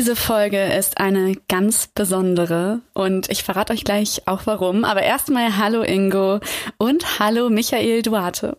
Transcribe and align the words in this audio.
Diese 0.00 0.16
Folge 0.16 0.62
ist 0.62 0.96
eine 0.96 1.34
ganz 1.46 1.86
besondere 1.86 2.80
und 2.94 3.30
ich 3.30 3.42
verrate 3.42 3.74
euch 3.74 3.84
gleich 3.84 4.22
auch 4.24 4.46
warum. 4.46 4.82
Aber 4.82 5.02
erstmal 5.02 5.58
hallo 5.58 5.82
Ingo 5.82 6.40
und 6.78 7.20
hallo 7.20 7.50
Michael 7.50 8.00
Duarte. 8.00 8.56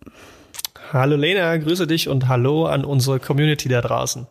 Hallo 0.94 1.16
Lena, 1.16 1.58
grüße 1.58 1.88
dich 1.88 2.08
und 2.08 2.28
hallo 2.28 2.68
an 2.68 2.86
unsere 2.86 3.20
Community 3.20 3.70
da 3.70 3.82
draußen. 3.82 4.28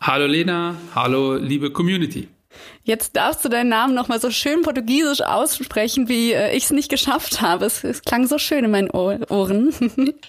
Hallo 0.00 0.26
Lena, 0.26 0.74
hallo 0.92 1.36
liebe 1.36 1.70
Community. 1.70 2.26
Jetzt 2.82 3.14
darfst 3.14 3.44
du 3.44 3.48
deinen 3.48 3.68
Namen 3.68 3.94
noch 3.94 4.08
mal 4.08 4.20
so 4.20 4.32
schön 4.32 4.62
portugiesisch 4.62 5.20
aussprechen, 5.20 6.08
wie 6.08 6.32
äh, 6.32 6.56
ich 6.56 6.64
es 6.64 6.70
nicht 6.72 6.88
geschafft 6.88 7.42
habe. 7.42 7.64
Es, 7.64 7.84
es, 7.84 8.02
klang 8.02 8.26
so 8.26 8.38
schön 8.38 8.64
in 8.64 8.72
meinen 8.72 8.90
Ohren. 8.90 9.72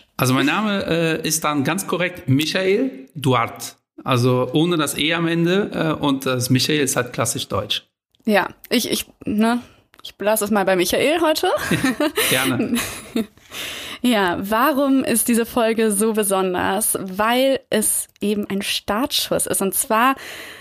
also 0.17 0.35
mein 0.35 0.45
Name 0.45 0.85
äh, 0.85 1.27
ist 1.27 1.43
dann 1.43 1.63
ganz 1.63 1.87
korrekt 1.87 2.29
Michael 2.29 3.09
Duarte. 3.15 3.80
Also 4.03 4.49
ohne 4.53 4.77
das 4.77 4.97
E 4.97 5.13
am 5.13 5.27
Ende 5.27 5.71
äh, 5.73 6.03
und 6.03 6.25
das 6.25 6.49
Michael 6.49 6.81
ist 6.81 6.95
halt 6.95 7.13
klassisch 7.13 7.47
deutsch. 7.47 7.87
Ja, 8.25 8.49
ich, 8.69 8.89
ich, 8.89 9.05
ne, 9.25 9.61
ich 10.03 10.13
lasse 10.19 10.45
es 10.45 10.51
mal 10.51 10.65
bei 10.65 10.75
Michael 10.75 11.21
heute. 11.21 11.49
Gerne. 12.29 12.77
ja, 14.01 14.37
warum 14.41 15.03
ist 15.03 15.27
diese 15.27 15.45
Folge 15.45 15.91
so 15.91 16.13
besonders? 16.13 16.97
Weil 16.99 17.59
es 17.69 18.07
eben 18.19 18.49
ein 18.49 18.61
Startschuss 18.61 19.47
ist 19.47 19.61
und 19.61 19.73
zwar 19.73 20.15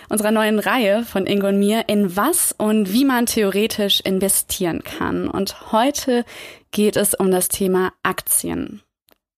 unserer 0.09 0.31
neuen 0.31 0.59
Reihe 0.59 1.05
von 1.05 1.27
Ingo 1.27 1.49
und 1.49 1.59
mir 1.59 1.85
in 1.89 2.17
was 2.17 2.55
und 2.57 2.93
wie 2.93 3.05
man 3.05 3.27
theoretisch 3.27 4.01
investieren 4.01 4.83
kann. 4.83 5.29
Und 5.29 5.73
heute 5.73 6.25
geht 6.73 6.97
es 6.97 7.15
um 7.15 7.31
das 7.31 7.49
Thema 7.49 7.93
Aktien. 8.03 8.83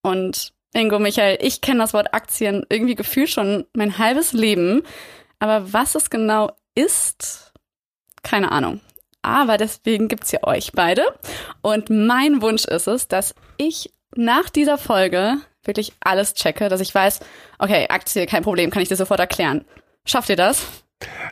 Und 0.01 0.52
Ingo, 0.73 0.99
Michael, 0.99 1.37
ich 1.41 1.61
kenne 1.61 1.79
das 1.79 1.93
Wort 1.93 2.13
Aktien 2.13 2.65
irgendwie 2.69 2.95
gefühlt 2.95 3.29
schon 3.29 3.65
mein 3.73 3.97
halbes 3.97 4.33
Leben. 4.33 4.83
Aber 5.39 5.71
was 5.73 5.95
es 5.95 6.09
genau 6.09 6.51
ist, 6.75 7.53
keine 8.23 8.51
Ahnung. 8.51 8.81
Aber 9.21 9.57
deswegen 9.57 10.07
gibt's 10.07 10.31
hier 10.31 10.43
euch 10.43 10.71
beide. 10.73 11.03
Und 11.61 11.89
mein 11.89 12.41
Wunsch 12.41 12.65
ist 12.65 12.87
es, 12.87 13.07
dass 13.07 13.35
ich 13.57 13.91
nach 14.15 14.49
dieser 14.49 14.77
Folge 14.77 15.37
wirklich 15.63 15.93
alles 16.01 16.33
checke, 16.33 16.69
dass 16.69 16.81
ich 16.81 16.93
weiß, 16.93 17.21
okay, 17.59 17.87
Aktie, 17.89 18.25
kein 18.25 18.43
Problem, 18.43 18.69
kann 18.69 18.81
ich 18.81 18.89
dir 18.89 18.95
sofort 18.95 19.19
erklären. 19.19 19.65
Schafft 20.05 20.29
ihr 20.29 20.35
das? 20.35 20.82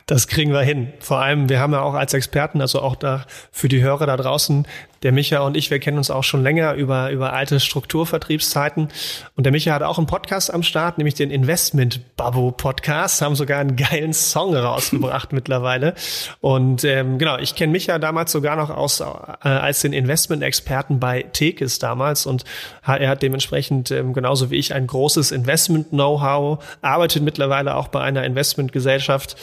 Das 0.06 0.28
kriegen 0.28 0.52
wir 0.52 0.62
hin. 0.62 0.92
Vor 1.00 1.18
allem, 1.18 1.48
wir 1.48 1.60
haben 1.60 1.72
ja 1.72 1.82
auch 1.82 1.94
als 1.94 2.14
Experten, 2.14 2.60
also 2.60 2.80
auch 2.80 2.96
da 2.96 3.24
für 3.50 3.68
die 3.68 3.82
Hörer 3.82 4.06
da 4.06 4.16
draußen, 4.16 4.66
der 5.02 5.12
Micha 5.12 5.40
und 5.40 5.56
ich, 5.56 5.70
wir 5.70 5.80
kennen 5.80 5.98
uns 5.98 6.10
auch 6.10 6.22
schon 6.22 6.42
länger 6.42 6.74
über, 6.74 7.10
über 7.10 7.32
alte 7.32 7.58
Strukturvertriebszeiten. 7.58 8.88
Und 9.36 9.44
der 9.44 9.52
Micha 9.52 9.72
hat 9.72 9.82
auch 9.82 9.98
einen 9.98 10.06
Podcast 10.06 10.52
am 10.52 10.62
Start, 10.62 10.98
nämlich 10.98 11.14
den 11.14 11.30
Investment 11.30 12.16
Babo 12.16 12.52
Podcast, 12.52 13.20
haben 13.20 13.34
sogar 13.34 13.58
einen 13.58 13.76
geilen 13.76 14.12
Song 14.12 14.54
rausgebracht 14.54 15.32
mittlerweile. 15.32 15.94
Und 16.40 16.84
ähm, 16.84 17.18
genau, 17.18 17.38
ich 17.38 17.54
kenne 17.56 17.72
Micha 17.72 17.98
damals 17.98 18.32
sogar 18.32 18.56
noch 18.56 18.70
aus 18.70 19.00
äh, 19.00 19.04
als 19.42 19.80
den 19.80 19.92
Investment-Experten 19.92 21.00
bei 21.00 21.22
Tekis 21.22 21.78
damals. 21.78 22.26
Und 22.26 22.44
er 22.84 23.08
hat 23.08 23.22
dementsprechend 23.22 23.90
ähm, 23.90 24.12
genauso 24.12 24.50
wie 24.50 24.56
ich 24.56 24.72
ein 24.72 24.86
großes 24.86 25.32
Investment-Know-how, 25.32 26.62
arbeitet 26.80 27.22
mittlerweile 27.22 27.76
auch 27.76 27.88
bei 27.88 28.00
einer 28.00 28.24
Investmentgesellschaft, 28.24 29.36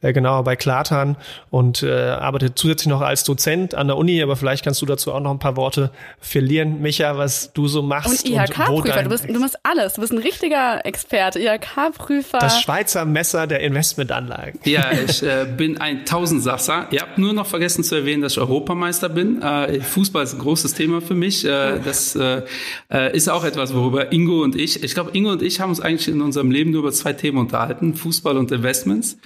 äh, 0.00 0.12
genauer 0.12 0.44
bei 0.44 0.56
Klatan 0.56 1.16
und 1.50 1.82
äh, 1.82 1.90
arbeitet 1.90 2.58
zusätzlich 2.58 2.88
noch 2.88 3.00
als 3.00 3.24
Dozent 3.24 3.74
an 3.74 3.86
der 3.88 3.96
Uni, 3.96 4.22
aber 4.22 4.36
vielleicht 4.36 4.64
kannst 4.64 4.82
du 4.82 4.86
dazu 4.86 5.12
auch 5.12 5.20
noch 5.20 5.30
ein 5.30 5.38
paar 5.38 5.56
Worte 5.56 5.90
verlieren, 6.20 6.80
Micha, 6.80 7.16
was 7.16 7.52
du 7.52 7.68
so 7.68 7.82
machst. 7.82 8.24
Und 8.24 8.30
IHK-Prüfer, 8.30 9.02
du 9.02 9.08
bist, 9.08 9.28
du 9.28 9.40
bist 9.40 9.58
alles. 9.62 9.94
Du 9.94 10.00
bist 10.00 10.12
ein 10.12 10.18
richtiger 10.18 10.84
Experte, 10.84 11.38
IHK-Prüfer. 11.40 12.38
Das 12.38 12.60
Schweizer 12.60 13.04
Messer 13.04 13.46
der 13.46 13.60
Investmentanlagen. 13.60 14.60
Ja, 14.64 14.90
ich 14.92 15.22
äh, 15.22 15.46
bin 15.56 15.80
ein 15.80 16.04
Tausendsasser. 16.04 16.88
Ihr 16.90 17.00
habt 17.00 17.18
nur 17.18 17.32
noch 17.32 17.46
vergessen 17.46 17.84
zu 17.84 17.94
erwähnen, 17.94 18.22
dass 18.22 18.32
ich 18.32 18.38
Europameister 18.38 19.08
bin. 19.08 19.42
Äh, 19.42 19.80
Fußball 19.80 20.24
ist 20.24 20.34
ein 20.34 20.40
großes 20.40 20.74
Thema 20.74 21.00
für 21.00 21.14
mich. 21.14 21.44
Äh, 21.44 21.80
das 21.84 22.16
äh, 22.16 22.42
äh, 22.90 23.16
ist 23.16 23.28
auch 23.28 23.44
etwas, 23.44 23.74
worüber 23.74 24.12
Ingo 24.12 24.42
und 24.42 24.56
ich, 24.56 24.82
ich 24.82 24.94
glaube, 24.94 25.10
Ingo 25.12 25.30
und 25.30 25.42
ich 25.42 25.60
haben 25.60 25.70
uns 25.70 25.80
eigentlich 25.80 26.08
in 26.08 26.20
unserem 26.20 26.50
Leben 26.50 26.70
nur 26.70 26.80
über 26.80 26.92
zwei 26.92 27.12
Themen 27.12 27.38
unterhalten, 27.38 27.94
Fußball 27.94 28.36
und 28.36 28.50
Investments. 28.52 29.18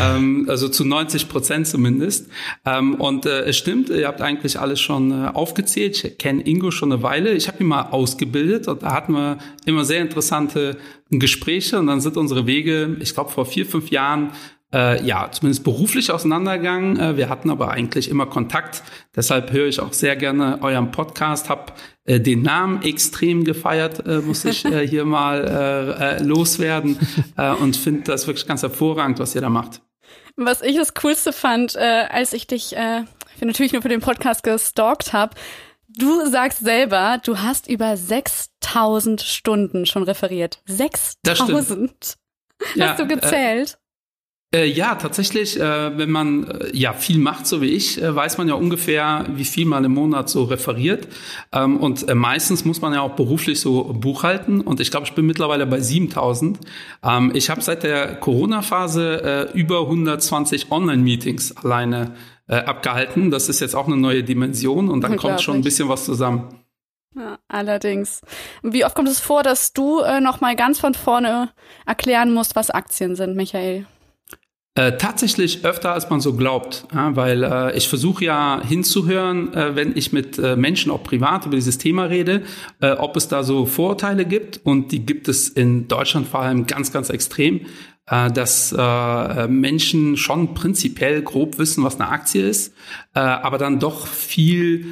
Ähm, 0.00 0.46
also 0.48 0.68
zu 0.68 0.84
90 0.84 1.28
Prozent 1.28 1.66
zumindest. 1.66 2.28
Ähm, 2.64 2.94
und 2.94 3.26
äh, 3.26 3.42
es 3.42 3.56
stimmt, 3.56 3.88
ihr 3.90 4.06
habt 4.06 4.20
eigentlich 4.20 4.58
alles 4.58 4.80
schon 4.80 5.10
äh, 5.10 5.28
aufgezählt. 5.28 6.04
Ich 6.04 6.18
kenne 6.18 6.42
Ingo 6.42 6.70
schon 6.70 6.92
eine 6.92 7.02
Weile. 7.02 7.32
Ich 7.32 7.48
habe 7.48 7.62
ihn 7.62 7.68
mal 7.68 7.90
ausgebildet 7.90 8.68
und 8.68 8.82
da 8.82 8.92
hatten 8.92 9.12
wir 9.12 9.38
immer 9.64 9.84
sehr 9.84 10.00
interessante 10.00 10.76
Gespräche 11.10 11.78
und 11.78 11.86
dann 11.86 12.00
sind 12.00 12.16
unsere 12.16 12.46
Wege, 12.46 12.96
ich 13.00 13.14
glaube 13.14 13.30
vor 13.30 13.46
vier, 13.46 13.64
fünf 13.64 13.90
Jahren, 13.90 14.32
äh, 14.72 15.02
ja, 15.04 15.30
zumindest 15.30 15.64
beruflich 15.64 16.10
auseinandergegangen. 16.10 16.98
Äh, 16.98 17.16
wir 17.16 17.28
hatten 17.28 17.50
aber 17.50 17.70
eigentlich 17.70 18.10
immer 18.10 18.26
Kontakt. 18.26 18.82
Deshalb 19.16 19.52
höre 19.52 19.66
ich 19.66 19.80
auch 19.80 19.92
sehr 19.92 20.16
gerne 20.16 20.58
euren 20.62 20.90
Podcast. 20.90 21.48
Hab 21.48 21.78
äh, 22.04 22.20
den 22.20 22.42
Namen 22.42 22.82
extrem 22.82 23.44
gefeiert, 23.44 24.06
äh, 24.06 24.18
muss 24.18 24.44
ich 24.44 24.64
äh, 24.64 24.86
hier 24.86 25.04
mal 25.06 26.18
äh, 26.20 26.22
loswerden 26.22 26.98
und 27.60 27.76
finde 27.76 28.02
das 28.02 28.26
wirklich 28.26 28.46
ganz 28.46 28.62
hervorragend, 28.62 29.18
was 29.18 29.34
ihr 29.34 29.40
da 29.40 29.48
macht. 29.48 29.80
Was 30.36 30.62
ich 30.62 30.76
das 30.76 30.94
Coolste 30.94 31.32
fand, 31.32 31.76
als 31.76 32.32
ich 32.32 32.46
dich 32.46 32.74
ich 33.40 33.46
natürlich 33.46 33.72
nur 33.72 33.82
für 33.82 33.88
den 33.88 34.00
Podcast 34.00 34.42
gestalkt 34.42 35.12
habe. 35.12 35.34
Du 35.88 36.26
sagst 36.26 36.60
selber, 36.60 37.20
du 37.24 37.38
hast 37.38 37.68
über 37.68 37.96
6000 37.96 39.20
Stunden 39.20 39.86
schon 39.86 40.02
referiert. 40.02 40.60
6000. 40.66 42.16
Hast 42.60 42.76
ja, 42.76 42.94
du 42.94 43.06
gezählt? 43.06 43.78
Äh, 44.50 44.58
äh, 44.58 44.64
ja, 44.64 44.94
tatsächlich, 44.94 45.60
äh, 45.60 45.98
wenn 45.98 46.10
man 46.10 46.50
äh, 46.50 46.70
ja 46.76 46.92
viel 46.92 47.18
macht, 47.18 47.46
so 47.46 47.60
wie 47.60 47.68
ich, 47.68 48.00
äh, 48.02 48.14
weiß 48.14 48.38
man 48.38 48.48
ja 48.48 48.54
ungefähr, 48.54 49.26
wie 49.34 49.44
viel 49.44 49.66
man 49.66 49.84
im 49.84 49.92
Monat 49.92 50.28
so 50.28 50.44
referiert. 50.44 51.08
Ähm, 51.52 51.76
und 51.76 52.08
äh, 52.08 52.14
meistens 52.14 52.64
muss 52.64 52.80
man 52.80 52.94
ja 52.94 53.02
auch 53.02 53.14
beruflich 53.14 53.60
so 53.60 53.84
buchhalten. 53.84 54.60
Und 54.60 54.80
ich 54.80 54.90
glaube, 54.90 55.06
ich 55.06 55.12
bin 55.12 55.26
mittlerweile 55.26 55.66
bei 55.66 55.80
7000. 55.80 56.58
Ähm, 57.02 57.32
ich 57.34 57.50
habe 57.50 57.60
seit 57.60 57.82
der 57.82 58.16
Corona-Phase 58.16 59.50
über 59.54 59.82
120 59.82 60.70
Online-Meetings 60.70 61.56
alleine 61.58 62.14
äh, 62.48 62.56
abgehalten. 62.56 63.30
Das 63.30 63.48
ist 63.48 63.60
jetzt 63.60 63.74
auch 63.74 63.86
eine 63.86 63.96
neue 63.96 64.24
Dimension 64.24 64.88
und 64.88 65.02
dann 65.02 65.16
kommt 65.16 65.40
schon 65.40 65.56
ein 65.56 65.62
bisschen 65.62 65.88
was 65.88 66.04
zusammen. 66.04 66.48
Ja, 67.14 67.38
allerdings. 67.48 68.22
Wie 68.62 68.84
oft 68.84 68.94
kommt 68.94 69.08
es 69.08 69.20
vor, 69.20 69.42
dass 69.42 69.72
du 69.72 70.00
äh, 70.00 70.20
noch 70.20 70.40
mal 70.40 70.56
ganz 70.56 70.78
von 70.78 70.94
vorne 70.94 71.50
erklären 71.86 72.32
musst, 72.32 72.56
was 72.56 72.70
Aktien 72.70 73.16
sind, 73.16 73.36
Michael? 73.36 73.86
Äh, 74.78 74.96
tatsächlich 74.96 75.64
öfter, 75.64 75.92
als 75.92 76.08
man 76.08 76.20
so 76.20 76.34
glaubt, 76.34 76.86
ja, 76.94 77.16
weil 77.16 77.42
äh, 77.42 77.76
ich 77.76 77.88
versuche 77.88 78.24
ja 78.24 78.62
hinzuhören, 78.64 79.52
äh, 79.52 79.74
wenn 79.74 79.96
ich 79.96 80.12
mit 80.12 80.38
äh, 80.38 80.54
Menschen 80.54 80.92
auch 80.92 81.02
privat 81.02 81.46
über 81.46 81.56
dieses 81.56 81.78
Thema 81.78 82.04
rede, 82.04 82.44
äh, 82.80 82.92
ob 82.92 83.16
es 83.16 83.26
da 83.26 83.42
so 83.42 83.66
Vorurteile 83.66 84.24
gibt 84.24 84.60
und 84.62 84.92
die 84.92 85.04
gibt 85.04 85.26
es 85.26 85.48
in 85.48 85.88
Deutschland 85.88 86.28
vor 86.28 86.42
allem 86.42 86.68
ganz, 86.68 86.92
ganz 86.92 87.10
extrem. 87.10 87.62
Dass 88.32 88.72
Menschen 88.72 90.16
schon 90.16 90.54
prinzipiell 90.54 91.20
grob 91.20 91.58
wissen, 91.58 91.84
was 91.84 92.00
eine 92.00 92.08
Aktie 92.08 92.40
ist, 92.40 92.72
aber 93.12 93.58
dann 93.58 93.80
doch 93.80 94.06
viel, 94.06 94.86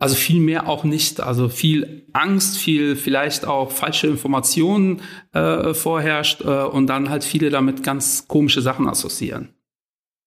also 0.00 0.14
viel 0.14 0.40
mehr 0.40 0.66
auch 0.66 0.82
nicht, 0.82 1.20
also 1.20 1.48
viel 1.48 2.06
Angst, 2.14 2.56
viel 2.56 2.96
vielleicht 2.96 3.44
auch 3.44 3.70
falsche 3.70 4.06
Informationen 4.06 5.02
äh, 5.32 5.74
vorherrscht 5.74 6.40
äh, 6.40 6.64
und 6.64 6.86
dann 6.88 7.10
halt 7.10 7.22
viele 7.22 7.50
damit 7.50 7.84
ganz 7.84 8.26
komische 8.26 8.62
Sachen 8.62 8.88
assoziieren. 8.88 9.54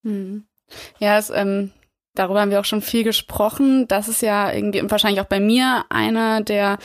Hm. 0.04 0.46
Ja, 1.00 1.18
es, 1.18 1.32
ähm, 1.32 1.72
darüber 2.14 2.42
haben 2.42 2.52
wir 2.52 2.60
auch 2.60 2.66
schon 2.66 2.84
viel 2.84 3.04
gesprochen. 3.04 3.88
Das 3.88 4.08
ist 4.08 4.22
ja 4.22 4.54
irgendwie 4.54 4.90
wahrscheinlich 4.90 5.22
auch 5.22 5.28
bei 5.28 5.40
mir 5.40 5.86
einer 5.90 6.42
der 6.42 6.78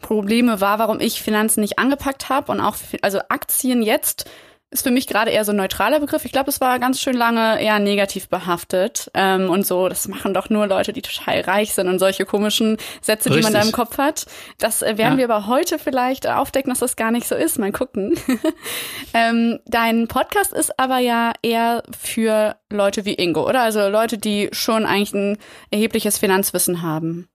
Probleme 0.00 0.60
war, 0.60 0.78
warum 0.78 1.00
ich 1.00 1.20
Finanzen 1.20 1.60
nicht 1.60 1.80
angepackt 1.80 2.28
habe 2.28 2.52
und 2.52 2.60
auch 2.60 2.76
also 3.02 3.18
Aktien 3.28 3.82
jetzt 3.82 4.30
ist 4.70 4.82
für 4.82 4.90
mich 4.90 5.06
gerade 5.06 5.30
eher 5.30 5.44
so 5.44 5.52
ein 5.52 5.56
neutraler 5.56 5.98
Begriff. 5.98 6.24
Ich 6.26 6.32
glaube, 6.32 6.50
es 6.50 6.60
war 6.60 6.78
ganz 6.78 7.00
schön 7.00 7.16
lange 7.16 7.60
eher 7.62 7.78
negativ 7.78 8.28
behaftet. 8.28 9.10
Ähm, 9.14 9.48
und 9.48 9.66
so, 9.66 9.88
das 9.88 10.08
machen 10.08 10.34
doch 10.34 10.50
nur 10.50 10.66
Leute, 10.66 10.92
die 10.92 11.00
total 11.00 11.40
reich 11.40 11.72
sind 11.74 11.88
und 11.88 11.98
solche 11.98 12.26
komischen 12.26 12.76
Sätze, 13.00 13.30
Richtig. 13.30 13.46
die 13.46 13.52
man 13.52 13.60
da 13.60 13.66
im 13.66 13.72
Kopf 13.72 13.96
hat. 13.96 14.26
Das 14.58 14.82
äh, 14.82 14.98
werden 14.98 15.18
ja. 15.18 15.28
wir 15.28 15.34
aber 15.34 15.46
heute 15.46 15.78
vielleicht 15.78 16.26
aufdecken, 16.26 16.70
dass 16.70 16.80
das 16.80 16.96
gar 16.96 17.10
nicht 17.10 17.26
so 17.26 17.34
ist. 17.34 17.58
Mal 17.58 17.72
gucken. 17.72 18.18
ähm, 19.14 19.58
dein 19.66 20.06
Podcast 20.06 20.52
ist 20.52 20.78
aber 20.78 20.98
ja 20.98 21.32
eher 21.42 21.82
für 21.98 22.56
Leute 22.70 23.06
wie 23.06 23.14
Ingo, 23.14 23.48
oder? 23.48 23.62
Also 23.62 23.88
Leute, 23.88 24.18
die 24.18 24.50
schon 24.52 24.84
eigentlich 24.84 25.14
ein 25.14 25.38
erhebliches 25.70 26.18
Finanzwissen 26.18 26.82
haben. 26.82 27.28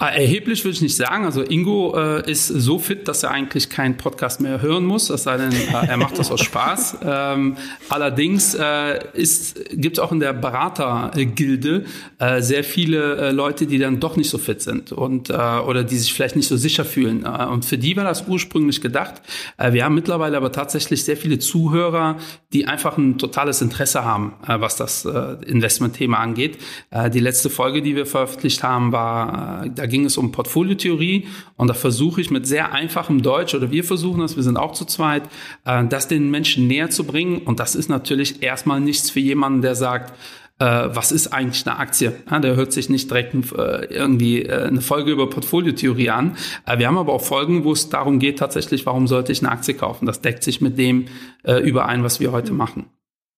Äh, 0.00 0.22
erheblich 0.22 0.64
würde 0.64 0.74
ich 0.74 0.80
nicht 0.80 0.96
sagen. 0.96 1.26
Also 1.26 1.42
Ingo 1.42 1.94
äh, 1.94 2.30
ist 2.30 2.48
so 2.48 2.78
fit, 2.78 3.06
dass 3.06 3.22
er 3.22 3.32
eigentlich 3.32 3.68
keinen 3.68 3.98
Podcast 3.98 4.40
mehr 4.40 4.62
hören 4.62 4.84
muss, 4.86 5.10
es 5.10 5.24
sei 5.24 5.36
denn, 5.36 5.52
äh, 5.52 5.86
er 5.88 5.96
macht 5.98 6.18
das 6.18 6.30
aus 6.30 6.40
Spaß. 6.40 6.98
ähm, 7.04 7.56
allerdings 7.90 8.54
äh, 8.54 9.00
gibt 9.72 9.98
es 9.98 10.02
auch 10.02 10.10
in 10.10 10.20
der 10.20 10.32
Beratergilde 10.32 11.84
äh, 12.18 12.40
sehr 12.40 12.64
viele 12.64 13.16
äh, 13.16 13.30
Leute, 13.30 13.66
die 13.66 13.78
dann 13.78 14.00
doch 14.00 14.16
nicht 14.16 14.30
so 14.30 14.38
fit 14.38 14.62
sind 14.62 14.90
und 14.92 15.28
äh, 15.28 15.34
oder 15.34 15.84
die 15.84 15.98
sich 15.98 16.14
vielleicht 16.14 16.36
nicht 16.36 16.48
so 16.48 16.56
sicher 16.56 16.86
fühlen. 16.86 17.26
Äh, 17.26 17.46
und 17.46 17.66
für 17.66 17.76
die 17.76 17.94
war 17.94 18.04
das 18.04 18.26
ursprünglich 18.26 18.80
gedacht. 18.80 19.20
Wir 19.58 19.84
haben 19.84 19.94
mittlerweile 19.94 20.36
aber 20.36 20.52
tatsächlich 20.52 21.04
sehr 21.04 21.16
viele 21.16 21.38
Zuhörer, 21.38 22.16
die 22.52 22.66
einfach 22.66 22.96
ein 22.96 23.18
totales 23.18 23.60
Interesse 23.60 24.04
haben, 24.04 24.34
was 24.46 24.76
das 24.76 25.04
Investmentthema 25.04 26.18
angeht. 26.18 26.58
Die 27.12 27.20
letzte 27.20 27.50
Folge, 27.50 27.82
die 27.82 27.96
wir 27.96 28.06
veröffentlicht 28.06 28.62
haben, 28.62 28.92
war 28.92 29.64
äh, 29.64 29.70
ging 29.90 30.06
es 30.06 30.16
um 30.16 30.32
Portfoliotheorie 30.32 31.26
und 31.56 31.68
da 31.68 31.74
versuche 31.74 32.20
ich 32.22 32.30
mit 32.30 32.46
sehr 32.46 32.72
einfachem 32.72 33.20
Deutsch 33.20 33.54
oder 33.54 33.70
wir 33.70 33.84
versuchen 33.84 34.20
das, 34.20 34.36
wir 34.36 34.42
sind 34.42 34.56
auch 34.56 34.72
zu 34.72 34.86
zweit, 34.86 35.24
äh, 35.66 35.84
das 35.86 36.08
den 36.08 36.30
Menschen 36.30 36.66
näher 36.66 36.88
zu 36.88 37.04
bringen 37.04 37.42
und 37.42 37.60
das 37.60 37.74
ist 37.74 37.90
natürlich 37.90 38.42
erstmal 38.42 38.80
nichts 38.80 39.10
für 39.10 39.20
jemanden, 39.20 39.60
der 39.60 39.74
sagt, 39.74 40.14
äh, 40.60 40.94
was 40.94 41.10
ist 41.10 41.28
eigentlich 41.28 41.66
eine 41.66 41.78
Aktie? 41.78 42.12
Der 42.30 42.54
hört 42.54 42.72
sich 42.72 42.90
nicht 42.90 43.10
direkt 43.10 43.34
äh, 43.34 43.86
irgendwie 43.86 44.42
äh, 44.42 44.66
eine 44.66 44.82
Folge 44.82 45.10
über 45.10 45.28
Portfoliotheorie 45.28 46.10
an. 46.10 46.36
Wir 46.76 46.86
haben 46.86 46.98
aber 46.98 47.14
auch 47.14 47.24
Folgen, 47.24 47.64
wo 47.64 47.72
es 47.72 47.88
darum 47.88 48.18
geht, 48.18 48.38
tatsächlich, 48.38 48.84
warum 48.84 49.06
sollte 49.08 49.32
ich 49.32 49.42
eine 49.42 49.50
Aktie 49.50 49.74
kaufen? 49.74 50.04
Das 50.04 50.20
deckt 50.20 50.42
sich 50.44 50.60
mit 50.60 50.78
dem 50.78 51.06
überein, 51.44 52.04
was 52.04 52.20
wir 52.20 52.32
heute 52.32 52.52
machen. 52.52 52.86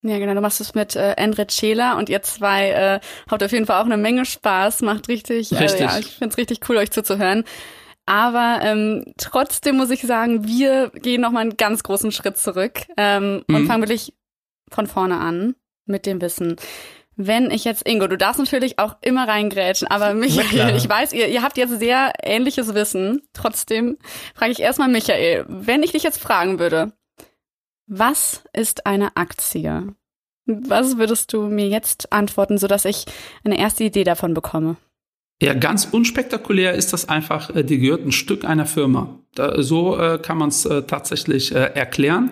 Ja, 0.04 0.18
genau, 0.18 0.34
du 0.34 0.40
machst 0.40 0.60
es 0.60 0.74
mit 0.74 0.96
äh, 0.96 1.12
Endrit 1.12 1.52
Scheler 1.52 1.96
und 1.96 2.08
ihr 2.08 2.22
zwei 2.22 2.70
äh, 2.70 3.00
habt 3.30 3.42
auf 3.42 3.52
jeden 3.52 3.66
Fall 3.66 3.80
auch 3.80 3.86
eine 3.86 3.96
Menge 3.96 4.24
Spaß, 4.24 4.82
macht 4.82 5.08
richtig, 5.08 5.52
richtig. 5.52 5.80
Äh, 5.80 5.84
ja, 5.84 5.98
ich 5.98 6.16
find's 6.16 6.36
richtig 6.36 6.68
cool, 6.68 6.76
euch 6.76 6.90
zuzuhören. 6.90 7.44
Aber 8.04 8.58
ähm, 8.62 9.14
trotzdem 9.16 9.76
muss 9.76 9.90
ich 9.90 10.02
sagen, 10.02 10.44
wir 10.44 10.90
gehen 10.90 11.20
noch 11.20 11.30
mal 11.30 11.40
einen 11.40 11.56
ganz 11.56 11.84
großen 11.84 12.10
Schritt 12.10 12.36
zurück 12.36 12.80
ähm, 12.96 13.44
mhm. 13.46 13.54
und 13.54 13.66
fangen 13.66 13.82
wirklich 13.82 14.12
von 14.70 14.88
vorne 14.88 15.18
an 15.18 15.54
mit 15.86 16.04
dem 16.06 16.20
Wissen. 16.20 16.56
Wenn 17.14 17.50
ich 17.50 17.64
jetzt, 17.64 17.86
Ingo, 17.86 18.08
du 18.08 18.16
darfst 18.16 18.40
natürlich 18.40 18.78
auch 18.78 18.96
immer 19.02 19.28
reingrätschen, 19.28 19.86
aber 19.86 20.14
Michael, 20.14 20.74
ich 20.76 20.88
weiß, 20.88 21.12
ihr, 21.12 21.28
ihr 21.28 21.42
habt 21.42 21.58
jetzt 21.58 21.78
sehr 21.78 22.12
ähnliches 22.22 22.74
Wissen. 22.74 23.22
Trotzdem 23.34 23.98
frage 24.34 24.50
ich 24.50 24.60
erstmal 24.60 24.88
Michael, 24.88 25.44
wenn 25.46 25.84
ich 25.84 25.92
dich 25.92 26.02
jetzt 26.02 26.20
fragen 26.20 26.58
würde, 26.58 26.92
was 27.92 28.42
ist 28.54 28.86
eine 28.86 29.16
Aktie? 29.16 29.94
Was 30.46 30.96
würdest 30.96 31.32
du 31.32 31.42
mir 31.42 31.68
jetzt 31.68 32.12
antworten, 32.12 32.58
sodass 32.58 32.84
ich 32.84 33.04
eine 33.44 33.58
erste 33.58 33.84
Idee 33.84 34.04
davon 34.04 34.34
bekomme? 34.34 34.76
Ja, 35.40 35.54
ganz 35.54 35.88
unspektakulär 35.90 36.74
ist 36.74 36.92
das 36.92 37.08
einfach, 37.08 37.54
äh, 37.54 37.64
die 37.64 37.78
gehört 37.78 38.04
ein 38.04 38.12
Stück 38.12 38.44
einer 38.44 38.66
Firma. 38.66 39.18
Da, 39.34 39.62
so 39.62 39.98
äh, 39.98 40.18
kann 40.18 40.38
man 40.38 40.48
es 40.48 40.64
äh, 40.64 40.82
tatsächlich 40.82 41.54
äh, 41.54 41.72
erklären. 41.74 42.30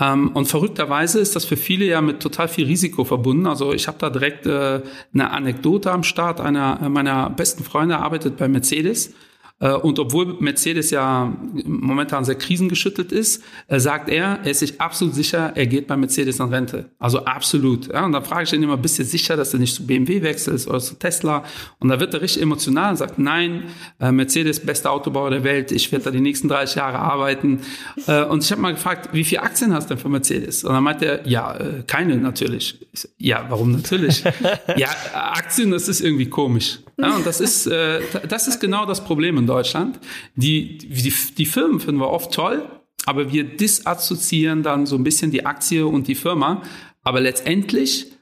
Ähm, 0.00 0.32
und 0.34 0.46
verrückterweise 0.46 1.20
ist 1.20 1.34
das 1.34 1.44
für 1.44 1.56
viele 1.56 1.86
ja 1.86 2.00
mit 2.00 2.20
total 2.20 2.48
viel 2.48 2.66
Risiko 2.66 3.04
verbunden. 3.04 3.46
Also 3.46 3.72
ich 3.72 3.88
habe 3.88 3.98
da 3.98 4.10
direkt 4.10 4.46
äh, 4.46 4.82
eine 5.14 5.30
Anekdote 5.30 5.90
am 5.90 6.02
Start. 6.02 6.40
Einer 6.40 6.88
meiner 6.88 7.30
besten 7.30 7.64
Freunde 7.64 7.98
arbeitet 7.98 8.36
bei 8.36 8.48
Mercedes 8.48 9.14
und 9.60 9.98
obwohl 9.98 10.36
Mercedes 10.40 10.90
ja 10.90 11.36
momentan 11.66 12.24
sehr 12.24 12.36
krisengeschüttelt 12.36 13.12
ist, 13.12 13.42
äh, 13.68 13.78
sagt 13.78 14.08
er, 14.08 14.38
er 14.42 14.50
ist 14.50 14.60
sich 14.60 14.80
absolut 14.80 15.14
sicher, 15.14 15.52
er 15.54 15.66
geht 15.66 15.86
bei 15.86 15.98
Mercedes 15.98 16.40
in 16.40 16.46
Rente. 16.46 16.86
Also 16.98 17.26
absolut. 17.26 17.92
Ja, 17.92 18.06
und 18.06 18.12
dann 18.12 18.24
frage 18.24 18.44
ich 18.44 18.52
ihn 18.54 18.62
immer, 18.62 18.78
bist 18.78 18.98
du 18.98 19.04
sicher, 19.04 19.36
dass 19.36 19.50
du 19.50 19.58
nicht 19.58 19.74
zu 19.74 19.86
BMW 19.86 20.22
wechselst 20.22 20.66
oder 20.66 20.80
zu 20.80 20.94
Tesla? 20.94 21.44
Und 21.78 21.90
da 21.90 22.00
wird 22.00 22.14
er 22.14 22.22
richtig 22.22 22.42
emotional 22.42 22.92
und 22.92 22.96
sagt, 22.96 23.18
nein, 23.18 23.64
äh, 24.00 24.10
Mercedes, 24.10 24.60
bester 24.60 24.92
Autobauer 24.92 25.28
der 25.28 25.44
Welt, 25.44 25.72
ich 25.72 25.92
werde 25.92 26.06
da 26.06 26.10
die 26.10 26.20
nächsten 26.20 26.48
30 26.48 26.76
Jahre 26.76 26.98
arbeiten. 26.98 27.60
Und 28.06 28.42
ich 28.42 28.50
habe 28.50 28.62
mal 28.62 28.72
gefragt, 28.72 29.10
wie 29.12 29.24
viele 29.24 29.42
Aktien 29.42 29.74
hast 29.74 29.90
du 29.90 29.94
denn 29.94 30.02
für 30.02 30.08
Mercedes? 30.08 30.64
Und 30.64 30.72
dann 30.72 30.82
meint 30.82 31.02
er, 31.02 31.26
ja, 31.28 31.56
keine 31.86 32.16
natürlich. 32.16 32.78
So, 32.92 33.08
ja, 33.18 33.44
warum 33.48 33.72
natürlich? 33.72 34.24
ja, 34.76 34.88
Aktien, 35.12 35.70
das 35.70 35.88
ist 35.88 36.00
irgendwie 36.00 36.26
komisch. 36.26 36.78
Ja, 36.96 37.16
und 37.16 37.26
das 37.26 37.40
ist, 37.40 37.66
das 37.66 38.48
ist 38.48 38.60
genau 38.60 38.84
das 38.84 39.02
Problem 39.02 39.38
in 39.38 39.46
Deutschland. 39.50 39.98
Die, 40.36 40.78
die, 40.78 41.12
die 41.36 41.46
Firmen 41.46 41.80
finden 41.80 42.00
wir 42.00 42.10
oft 42.10 42.32
toll, 42.32 42.68
aber 43.06 43.32
wir 43.32 43.44
disassoziieren 43.44 44.62
dann 44.62 44.86
so 44.86 44.96
ein 44.96 45.04
bisschen 45.04 45.30
die 45.30 45.44
Aktie 45.44 45.86
und 45.86 46.06
die 46.06 46.14
Firma. 46.14 46.62
Aber 47.02 47.20
letztendlich 47.20 48.12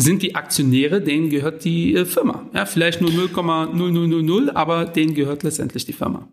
sind 0.00 0.22
die 0.22 0.36
Aktionäre, 0.36 1.00
denen 1.00 1.28
gehört 1.28 1.64
die 1.64 1.94
äh, 1.96 2.04
Firma. 2.04 2.44
Ja, 2.54 2.66
vielleicht 2.66 3.00
nur 3.00 3.10
0,0000, 3.10 4.54
aber 4.54 4.84
denen 4.84 5.14
gehört 5.14 5.42
letztendlich 5.42 5.86
die 5.86 5.92
Firma. 5.92 6.28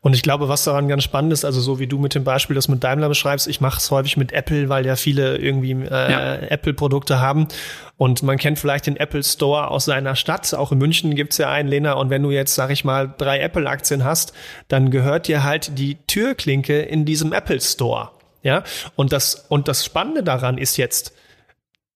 Und 0.00 0.14
ich 0.14 0.22
glaube, 0.22 0.48
was 0.48 0.62
daran 0.62 0.86
ganz 0.86 1.02
spannend 1.02 1.32
ist, 1.32 1.44
also 1.44 1.60
so 1.60 1.80
wie 1.80 1.88
du 1.88 1.98
mit 1.98 2.14
dem 2.14 2.22
Beispiel 2.22 2.54
das 2.54 2.68
mit 2.68 2.84
Daimler 2.84 3.08
beschreibst, 3.08 3.48
ich 3.48 3.60
mache 3.60 3.78
es 3.78 3.90
häufig 3.90 4.16
mit 4.16 4.30
Apple, 4.30 4.68
weil 4.68 4.86
ja 4.86 4.94
viele 4.94 5.36
irgendwie 5.36 5.72
äh, 5.72 5.90
ja. 5.90 6.34
Apple-Produkte 6.36 7.18
haben. 7.18 7.48
Und 7.96 8.22
man 8.22 8.38
kennt 8.38 8.60
vielleicht 8.60 8.86
den 8.86 8.96
Apple 8.96 9.24
Store 9.24 9.68
aus 9.68 9.86
seiner 9.86 10.14
Stadt. 10.14 10.54
Auch 10.54 10.70
in 10.70 10.78
München 10.78 11.16
gibt's 11.16 11.38
ja 11.38 11.50
einen, 11.50 11.68
Lena. 11.68 11.94
Und 11.94 12.10
wenn 12.10 12.22
du 12.22 12.30
jetzt, 12.30 12.54
sag 12.54 12.70
ich 12.70 12.84
mal, 12.84 13.12
drei 13.18 13.40
Apple-Aktien 13.40 14.04
hast, 14.04 14.32
dann 14.68 14.92
gehört 14.92 15.26
dir 15.26 15.42
halt 15.42 15.76
die 15.76 15.96
Türklinke 16.06 16.82
in 16.82 17.04
diesem 17.04 17.32
Apple 17.32 17.60
Store. 17.60 18.10
Ja, 18.44 18.62
und 18.94 19.12
das, 19.12 19.46
und 19.48 19.66
das 19.66 19.84
Spannende 19.84 20.22
daran 20.22 20.56
ist 20.56 20.76
jetzt, 20.76 21.12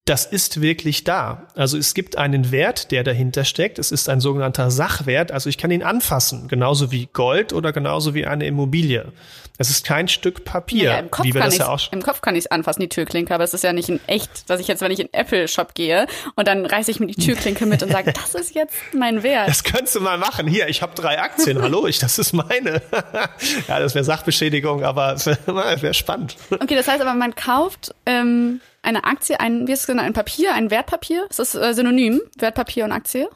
das 0.04 0.26
ist 0.26 0.60
wirklich 0.60 1.04
da. 1.04 1.46
Also 1.54 1.78
es 1.78 1.94
gibt 1.94 2.18
einen 2.18 2.50
Wert, 2.50 2.90
der 2.90 3.04
dahinter 3.04 3.44
steckt. 3.44 3.78
Es 3.78 3.92
ist 3.92 4.08
ein 4.08 4.20
sogenannter 4.20 4.72
Sachwert. 4.72 5.30
Also 5.30 5.48
ich 5.48 5.58
kann 5.58 5.70
ihn 5.70 5.84
anfassen, 5.84 6.48
genauso 6.48 6.90
wie 6.90 7.06
Gold 7.12 7.52
oder 7.52 7.72
genauso 7.72 8.12
wie 8.12 8.26
eine 8.26 8.46
Immobilie. 8.46 9.12
Es 9.58 9.70
ist 9.70 9.84
kein 9.84 10.08
Stück 10.08 10.44
Papier, 10.44 10.88
naja, 10.88 10.98
im 10.98 11.10
Kopf 11.10 11.24
wie 11.24 11.34
wir 11.34 11.42
das 11.42 11.56
ja 11.56 11.68
auch. 11.68 11.92
Im 11.92 12.02
Kopf 12.02 12.20
kann 12.20 12.34
ich 12.34 12.46
es 12.46 12.50
anfassen, 12.50 12.80
die 12.80 12.88
Türklinke, 12.88 13.32
aber 13.32 13.44
es 13.44 13.54
ist 13.54 13.62
ja 13.62 13.72
nicht 13.72 13.88
in 13.90 14.00
echt, 14.08 14.50
dass 14.50 14.58
ich 14.58 14.66
jetzt, 14.66 14.80
wenn 14.80 14.90
ich 14.90 14.98
in 14.98 15.08
Apple 15.12 15.46
Shop 15.46 15.74
gehe 15.74 16.08
und 16.34 16.48
dann 16.48 16.66
reiße 16.66 16.90
ich 16.90 16.98
mir 16.98 17.06
die 17.06 17.14
Türklinke 17.14 17.64
mit 17.66 17.80
und 17.84 17.92
sage, 17.92 18.12
das 18.24 18.34
ist 18.34 18.56
jetzt 18.56 18.74
mein 18.92 19.22
Wert. 19.22 19.48
Das 19.48 19.62
könntest 19.62 19.94
du 19.94 20.00
mal 20.00 20.18
machen. 20.18 20.48
Hier, 20.48 20.66
ich 20.68 20.82
habe 20.82 20.96
drei 20.96 21.20
Aktien. 21.20 21.62
Hallo, 21.62 21.86
ich, 21.86 22.00
das 22.00 22.18
ist 22.18 22.32
meine. 22.32 22.82
ja, 23.68 23.78
das 23.78 23.94
wäre 23.94 24.04
Sachbeschädigung, 24.04 24.82
aber 24.82 25.12
es 25.12 25.26
wäre 25.26 25.80
wär 25.80 25.94
spannend. 25.94 26.34
Okay, 26.50 26.74
das 26.74 26.88
heißt 26.88 27.00
aber, 27.00 27.14
man 27.14 27.36
kauft 27.36 27.94
ähm, 28.04 28.60
eine 28.82 29.04
Aktie, 29.04 29.38
ein, 29.40 29.66
wie 29.66 29.72
ist 29.72 29.80
es 29.80 29.86
genannt, 29.86 30.08
ein 30.08 30.12
Papier, 30.12 30.54
ein 30.54 30.70
Wertpapier? 30.70 31.26
Ist 31.30 31.38
das 31.38 31.54
äh, 31.54 31.72
synonym, 31.72 32.20
Wertpapier 32.36 32.84
und 32.84 32.92
Aktie? 32.92 33.28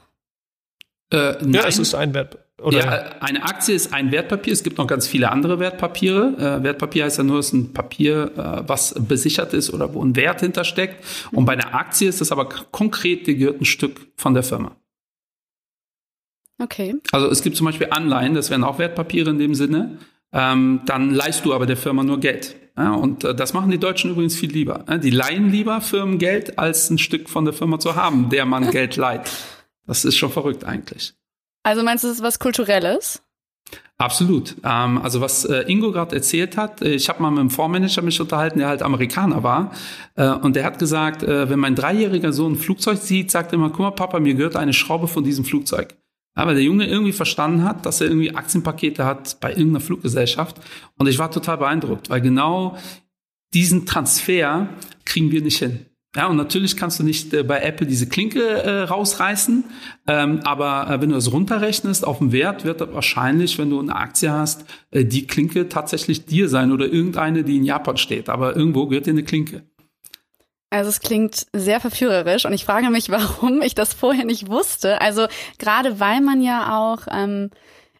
Äh, 1.12 1.44
ja, 1.50 1.66
es 1.66 1.78
ist 1.78 1.94
ein 1.94 2.12
Wertpapier. 2.14 2.46
Oder? 2.62 2.78
Ja, 2.78 3.20
eine 3.20 3.42
Aktie 3.42 3.74
ist 3.74 3.92
ein 3.92 4.10
Wertpapier. 4.12 4.52
Es 4.52 4.62
gibt 4.62 4.78
noch 4.78 4.86
ganz 4.86 5.06
viele 5.06 5.30
andere 5.30 5.58
Wertpapiere. 5.60 6.60
Äh, 6.60 6.62
Wertpapier 6.62 7.04
heißt 7.04 7.18
ja 7.18 7.24
nur, 7.24 7.40
es 7.40 7.48
ist 7.48 7.52
ein 7.52 7.72
Papier, 7.74 8.32
äh, 8.34 8.68
was 8.68 8.94
besichert 8.98 9.52
ist 9.52 9.72
oder 9.72 9.92
wo 9.92 10.02
ein 10.02 10.16
Wert 10.16 10.40
hintersteckt. 10.40 11.04
Und 11.32 11.44
bei 11.44 11.52
einer 11.52 11.74
Aktie 11.74 12.08
ist 12.08 12.22
das 12.22 12.32
aber 12.32 12.48
konkret, 12.48 13.26
die 13.26 13.36
gehört 13.36 13.60
ein 13.60 13.66
Stück 13.66 14.08
von 14.16 14.32
der 14.32 14.42
Firma. 14.42 14.74
Okay. 16.58 16.94
Also 17.12 17.28
es 17.28 17.42
gibt 17.42 17.56
zum 17.56 17.66
Beispiel 17.66 17.88
Anleihen, 17.90 18.34
das 18.34 18.48
wären 18.48 18.64
auch 18.64 18.78
Wertpapiere 18.78 19.28
in 19.28 19.38
dem 19.38 19.54
Sinne. 19.54 19.98
Ähm, 20.32 20.80
dann 20.86 21.10
leihst 21.10 21.44
du 21.44 21.54
aber 21.54 21.66
der 21.66 21.76
Firma 21.76 22.02
nur 22.02 22.20
Geld. 22.20 22.56
Ja, 22.76 22.92
und 22.94 23.24
äh, 23.24 23.34
das 23.34 23.54
machen 23.54 23.70
die 23.70 23.78
Deutschen 23.78 24.10
übrigens 24.10 24.36
viel 24.36 24.50
lieber. 24.50 24.84
Ja, 24.88 24.98
die 24.98 25.10
leihen 25.10 25.50
lieber 25.50 25.80
Firmen 25.80 26.18
Geld, 26.18 26.58
als 26.58 26.90
ein 26.90 26.98
Stück 26.98 27.28
von 27.28 27.44
der 27.44 27.54
Firma 27.54 27.78
zu 27.78 27.96
haben, 27.96 28.28
der 28.28 28.44
man 28.44 28.70
Geld 28.70 28.96
leiht. 28.96 29.30
Das 29.86 30.04
ist 30.04 30.16
schon 30.16 30.30
verrückt 30.30 30.64
eigentlich. 30.64 31.14
Also 31.62 31.82
meinst 31.82 32.04
du, 32.04 32.08
das 32.08 32.18
ist 32.18 32.22
was 32.22 32.38
Kulturelles? 32.38 33.22
Absolut. 33.98 34.56
Ähm, 34.62 34.98
also 34.98 35.22
was 35.22 35.46
äh, 35.46 35.62
Ingo 35.62 35.90
gerade 35.90 36.14
erzählt 36.14 36.56
hat, 36.58 36.82
äh, 36.82 36.94
ich 36.94 37.08
habe 37.08 37.22
mal 37.22 37.30
mit 37.30 37.40
einem 37.40 37.50
Fondsmanager 37.50 38.02
mich 38.02 38.20
unterhalten, 38.20 38.58
der 38.58 38.68
halt 38.68 38.82
Amerikaner 38.82 39.42
war. 39.42 39.72
Äh, 40.16 40.28
und 40.28 40.54
der 40.54 40.64
hat 40.64 40.78
gesagt, 40.78 41.22
äh, 41.22 41.48
wenn 41.48 41.58
mein 41.58 41.74
dreijähriger 41.74 42.32
Sohn 42.32 42.52
ein 42.52 42.56
Flugzeug 42.56 42.98
sieht, 42.98 43.30
sagt 43.30 43.52
er 43.52 43.54
immer, 43.54 43.70
guck 43.70 43.80
mal, 43.80 43.90
Papa, 43.92 44.20
mir 44.20 44.34
gehört 44.34 44.56
eine 44.56 44.74
Schraube 44.74 45.08
von 45.08 45.24
diesem 45.24 45.46
Flugzeug. 45.46 45.96
Aber 46.36 46.54
der 46.54 46.62
Junge 46.62 46.86
irgendwie 46.86 47.12
verstanden 47.12 47.64
hat, 47.64 47.84
dass 47.86 48.00
er 48.00 48.08
irgendwie 48.08 48.34
Aktienpakete 48.34 49.04
hat 49.04 49.40
bei 49.40 49.50
irgendeiner 49.50 49.80
Fluggesellschaft. 49.80 50.60
Und 50.98 51.08
ich 51.08 51.18
war 51.18 51.30
total 51.30 51.56
beeindruckt, 51.58 52.10
weil 52.10 52.20
genau 52.20 52.76
diesen 53.54 53.86
Transfer 53.86 54.68
kriegen 55.04 55.32
wir 55.32 55.40
nicht 55.40 55.58
hin. 55.58 55.86
Ja, 56.14 56.28
und 56.28 56.36
natürlich 56.36 56.76
kannst 56.76 56.98
du 56.98 57.04
nicht 57.04 57.34
äh, 57.34 57.42
bei 57.42 57.60
Apple 57.60 57.86
diese 57.86 58.08
Klinke 58.08 58.40
äh, 58.40 58.82
rausreißen, 58.82 59.64
ähm, 60.06 60.40
aber 60.44 60.88
äh, 60.88 61.00
wenn 61.00 61.10
du 61.10 61.14
das 61.14 61.30
runterrechnest 61.30 62.06
auf 62.06 62.18
den 62.18 62.32
Wert, 62.32 62.64
wird 62.64 62.80
wahrscheinlich, 62.94 63.58
wenn 63.58 63.68
du 63.68 63.78
eine 63.78 63.94
Aktie 63.94 64.30
hast, 64.30 64.64
äh, 64.92 65.04
die 65.04 65.26
Klinke 65.26 65.68
tatsächlich 65.68 66.24
dir 66.24 66.48
sein 66.48 66.72
oder 66.72 66.86
irgendeine, 66.86 67.44
die 67.44 67.58
in 67.58 67.64
Japan 67.64 67.98
steht. 67.98 68.30
Aber 68.30 68.56
irgendwo 68.56 68.86
gehört 68.86 69.04
dir 69.04 69.10
eine 69.10 69.24
Klinke. 69.24 69.64
Also 70.70 70.90
es 70.90 71.00
klingt 71.00 71.46
sehr 71.52 71.80
verführerisch 71.80 72.44
und 72.44 72.52
ich 72.52 72.64
frage 72.64 72.90
mich, 72.90 73.10
warum 73.10 73.62
ich 73.62 73.74
das 73.74 73.94
vorher 73.94 74.24
nicht 74.24 74.48
wusste. 74.48 75.00
Also 75.00 75.26
gerade 75.58 76.00
weil 76.00 76.20
man 76.20 76.42
ja 76.42 76.78
auch 76.78 77.06
ähm, 77.10 77.50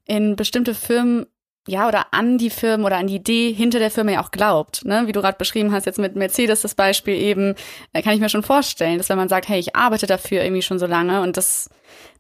in 0.05 0.37
bestimmte 0.37 0.75
Firmen 0.75 1.27
ja, 1.69 1.89
oder 1.89 2.07
an 2.13 2.39
die 2.39 2.51
Firmen 2.51 2.87
oder 2.87 2.97
an 2.97 3.09
die 3.09 3.17
Idee 3.17 3.53
hinter 3.53 3.81
der 3.81 3.91
Firma 3.91 4.13
ja 4.13 4.23
auch 4.23 4.31
glaubt. 4.31 4.85
Ne? 4.85 5.07
Wie 5.07 5.13
du 5.13 5.21
gerade 5.21 5.37
beschrieben 5.37 5.73
hast, 5.73 5.85
jetzt 5.85 5.99
mit 5.99 6.15
Mercedes 6.15 6.63
das 6.63 6.77
Beispiel 6.77 7.15
eben, 7.15 7.55
äh, 7.93 8.03
kann 8.03 8.15
ich 8.15 8.21
mir 8.21 8.29
schon 8.29 8.45
vorstellen, 8.45 8.99
dass 8.99 9.09
wenn 9.09 9.19
man 9.19 9.29
sagt, 9.29 9.49
hey, 9.49 9.59
ich 9.59 9.75
arbeite 9.75 10.07
dafür 10.07 10.45
irgendwie 10.45 10.63
schon 10.63 10.79
so 10.79 10.87
lange 10.87 11.23
und 11.23 11.37
das, 11.37 11.69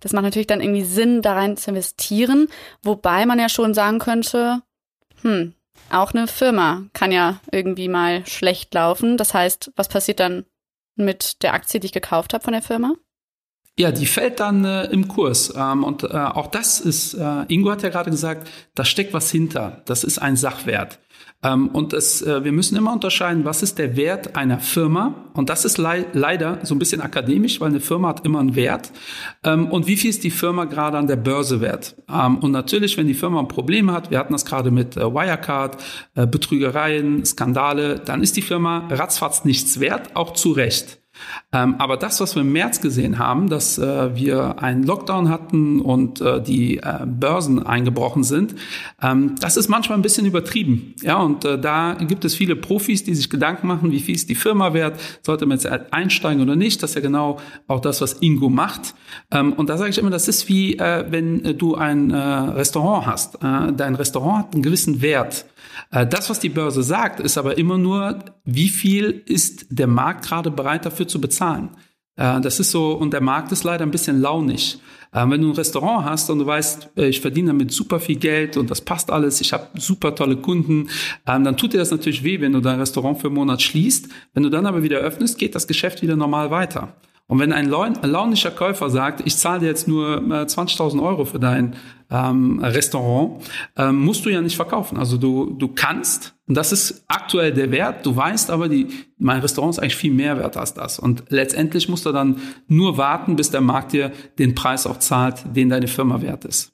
das 0.01 0.13
macht 0.13 0.25
natürlich 0.25 0.49
dann 0.49 0.61
irgendwie 0.61 0.85
Sinn, 0.85 1.23
da 1.23 1.35
rein 1.35 1.57
zu 1.57 1.71
investieren, 1.71 2.49
wobei 2.83 3.25
man 3.25 3.39
ja 3.39 3.49
schon 3.49 3.73
sagen 3.73 4.01
könnte, 4.01 4.63
hm, 5.23 5.55
auch 5.91 6.13
eine 6.13 6.27
Firma 6.27 6.85
kann 6.93 7.13
ja 7.13 7.41
irgendwie 7.51 7.89
mal 7.89 8.27
schlecht 8.27 8.75
laufen. 8.75 9.17
Das 9.17 9.35
heißt, 9.35 9.73
was 9.77 9.89
passiert 9.89 10.21
dann 10.21 10.45
mit 10.97 11.43
der 11.43 11.55
Aktie, 11.55 11.81
die 11.81 11.87
ich 11.87 11.93
gekauft 11.93 12.35
habe 12.35 12.45
von 12.45 12.53
der 12.53 12.63
Firma? 12.63 12.95
Ja, 13.79 13.93
die 13.93 14.07
fällt 14.07 14.41
dann 14.41 14.65
äh, 14.65 14.85
im 14.87 15.07
Kurs. 15.07 15.53
Ähm, 15.55 15.85
und 15.85 16.03
äh, 16.03 16.07
auch 16.17 16.47
das 16.47 16.81
ist, 16.81 17.13
äh, 17.15 17.43
Ingo 17.49 17.71
hat 17.71 17.83
ja 17.83 17.91
gerade 17.91 18.11
gesagt, 18.11 18.49
da 18.75 18.85
steckt 18.87 19.13
was 19.13 19.31
hinter. 19.31 19.83
Das 19.85 20.03
ist 20.03 20.19
ein 20.19 20.37
Sachwert. 20.37 20.99
Ähm, 21.43 21.69
und 21.69 21.93
es, 21.93 22.23
äh, 22.23 22.45
wir 22.45 22.53
müssen 22.53 22.77
immer 22.77 22.93
unterscheiden, 22.93 23.45
was 23.45 23.63
ist 23.63 23.79
der 23.79 23.97
Wert 23.97 24.37
einer 24.37 24.59
Firma? 24.59 25.27
Und 25.35 25.51
das 25.51 25.65
ist 25.65 25.79
le 25.79 26.07
leider 26.13 26.61
so 26.63 26.75
ein 26.75 26.79
bisschen 26.79 27.01
akademisch, 27.01 27.61
weil 27.61 27.69
eine 27.69 27.81
Firma 27.81 28.09
hat 28.09 28.25
immer 28.25 28.41
einen 28.41 28.57
Wert. 28.57 28.91
Ähm, 29.45 29.71
und 29.71 29.87
wie 29.87 29.97
viel 29.97 30.11
ist 30.11 30.25
die 30.25 30.31
Firma 30.31 30.65
gerade 30.65 30.97
an 30.97 31.07
der 31.07 31.17
Börse 31.17 31.61
wert? 31.61 31.97
Ähm, 32.13 32.39
und 32.39 32.53
natürlich, 32.53 32.97
wenn 32.97 33.07
die 33.07 33.15
Firma 33.15 33.41
ein 33.41 33.49
Problem 33.49 33.93
hat, 33.93 34.11
wir 34.11 34.19
hatten 34.19 34.33
das 34.33 34.45
gerade 34.45 34.71
mit 34.71 34.97
äh, 34.97 35.01
Wirecard, 35.01 35.83
äh, 36.15 36.27
Betrügereien, 36.27 37.25
Skandale, 37.25 38.01
dann 38.01 38.23
ist 38.23 38.37
die 38.37 38.43
Firma 38.43 38.89
ratzfatz 38.91 39.45
nichts 39.45 39.79
wert, 39.79 40.17
auch 40.17 40.33
zu 40.33 40.53
Recht. 40.53 41.01
Ähm, 41.53 41.77
aber 41.79 41.97
das, 41.97 42.21
was 42.21 42.35
wir 42.35 42.43
im 42.43 42.53
März 42.53 42.81
gesehen 42.81 43.19
haben, 43.19 43.49
dass 43.49 43.79
äh, 43.79 44.15
wir 44.15 44.63
einen 44.63 44.83
Lockdown 44.83 45.29
hatten 45.29 45.81
und 45.81 46.21
äh, 46.21 46.43
die 46.43 46.79
äh, 46.79 47.07
Börsen 47.07 47.65
eingebrochen 47.65 48.25
sind, 48.25 48.55
ähm, 49.03 49.35
das 49.41 49.57
ist 49.57 49.69
manchmal 49.69 49.99
ein 49.99 50.03
bisschen 50.03 50.27
übertrieben. 50.27 50.95
Ja, 51.03 51.19
und 51.19 51.45
äh, 51.45 51.59
da 51.59 51.95
gibt 51.95 52.25
es 52.25 52.35
viele 52.35 52.57
Profis, 52.57 53.05
die 53.05 53.15
sich 53.15 53.31
Gedanken 53.31 53.67
machen, 53.67 53.93
wie 53.93 54.01
viel 54.01 54.15
ist 54.15 54.29
die 54.29 54.35
Firma 54.35 54.75
wert, 54.75 55.01
sollte 55.23 55.47
man 55.47 55.59
jetzt 55.59 55.67
einsteigen 55.93 56.43
oder 56.43 56.57
nicht. 56.57 56.83
Das 56.83 56.91
ist 56.91 56.95
ja 56.97 57.03
genau 57.03 57.39
auch 57.69 57.81
das, 57.81 58.01
was 58.01 58.15
Ingo 58.21 58.49
macht. 58.49 58.95
Ähm, 59.31 59.53
und 59.53 59.69
da 59.69 59.79
sage 59.79 59.91
ich 59.91 59.99
immer, 59.99 60.11
das 60.11 60.29
ist 60.29 60.49
wie, 60.49 60.79
äh, 60.79 61.07
wenn 61.11 61.45
äh, 61.45 61.55
du 61.55 61.75
ein 61.75 62.11
Restaurant 62.11 63.07
hast. 63.07 63.39
dein 63.41 63.95
Restaurant 63.95 64.39
hat 64.39 64.55
einen 64.55 64.63
gewissen 64.63 65.03
Wert. 65.03 65.47
Äh, 65.91 66.07
das, 66.07 66.31
was 66.31 66.41
die 66.41 66.49
Börse 66.49 66.83
sagt, 66.83 67.21
ist 67.21 67.39
aber 67.39 67.59
immer 67.59 67.79
nur, 67.79 68.19
wie 68.45 68.69
viel 68.69 69.23
ist 69.27 69.67
der 69.71 69.87
Markt 69.87 70.27
gerade 70.27 70.51
bereit 70.51 70.87
dafür 70.87 71.09
zu 71.09 71.21
bezahlen. 71.21 71.71
Äh, 72.17 72.41
das 72.41 72.61
ist 72.61 72.71
so, 72.71 72.93
und 72.93 73.13
der 73.13 73.21
Markt 73.21 73.53
ist 73.53 73.65
leider 73.65 73.85
ein 73.85 73.91
bisschen 73.91 74.21
launig. 74.21 74.79
Äh, 75.13 75.29
wenn 75.29 75.41
du 75.41 75.49
ein 75.51 75.55
Restaurant 75.55 76.05
hast 76.05 76.31
und 76.31 76.41
du 76.41 76.47
weißt, 76.47 76.91
ich 76.97 77.21
verdiene 77.21 77.49
damit 77.49 77.73
super 77.73 78.01
viel 78.01 78.17
Geld 78.17 78.57
und 78.57 78.71
das 78.71 78.81
passt 78.81 79.11
alles, 79.11 79.41
ich 79.41 79.53
habe 79.53 79.69
super 79.79 80.15
tolle 80.15 80.37
Kunden, 80.37 80.89
dann 81.25 81.57
tut 81.57 81.73
dir 81.73 81.79
das 81.79 81.91
natürlich 81.91 82.25
weh, 82.25 82.41
wenn 82.41 82.53
du 82.53 82.61
dein 82.61 82.79
Restaurant 82.79 83.21
für 83.21 83.29
einen 83.29 83.37
Monat 83.37 83.63
schließt. 83.63 84.09
Wenn 84.35 84.43
du 84.43 84.51
dann 84.51 84.67
aber 84.67 84.83
wieder 84.83 84.99
öffnest, 84.99 85.39
geht 85.39 85.55
das 85.55 85.67
Geschäft 85.67 86.03
wieder 86.03 86.17
normal 86.17 86.51
weiter. 86.51 86.95
Und 87.29 87.41
wenn 87.41 87.53
ein 87.53 87.69
launischer 87.69 88.53
Käufer 88.53 88.89
sagt, 88.89 89.21
ich 89.25 89.37
zahle 89.37 89.61
dir 89.61 89.67
jetzt 89.67 89.89
nur 89.89 90.19
20.000 90.19 91.03
Euro 91.03 91.25
für 91.25 91.41
dein 91.41 91.75
ähm, 92.09 92.61
Restaurant, 92.63 93.43
ähm, 93.77 93.97
musst 93.97 94.25
du 94.25 94.31
ja 94.31 94.41
nicht 94.41 94.55
verkaufen. 94.55 94.97
Also 94.97 95.17
du, 95.17 95.51
du 95.59 95.67
kannst, 95.69 96.37
und 96.47 96.57
das 96.57 96.71
ist 96.71 97.05
aktuell 97.09 97.53
der 97.53 97.73
Wert, 97.73 98.07
du 98.07 98.15
weißt 98.15 98.51
aber, 98.51 98.69
die, 98.69 98.87
mein 99.19 99.41
Restaurant 99.41 99.75
ist 99.75 99.81
eigentlich 99.81 99.97
viel 99.97 100.13
mehr 100.13 100.39
wert 100.39 100.57
als 100.57 100.75
das. 100.75 101.01
Und 101.01 101.25
letztendlich 101.29 101.89
musst 101.89 102.07
du 102.07 102.13
dann 102.13 102.41
nur 102.69 102.97
warten, 102.97 103.35
bis 103.35 103.51
der 103.51 103.61
Markt 103.61 103.93
dir 103.93 104.13
den 104.39 104.55
Preis 104.55 104.87
auch 104.87 105.01
zahlt, 105.01 105.43
den 105.57 105.69
deine 105.69 105.89
Firma 105.89 106.23
wert 106.23 106.45
ist. 106.45 106.73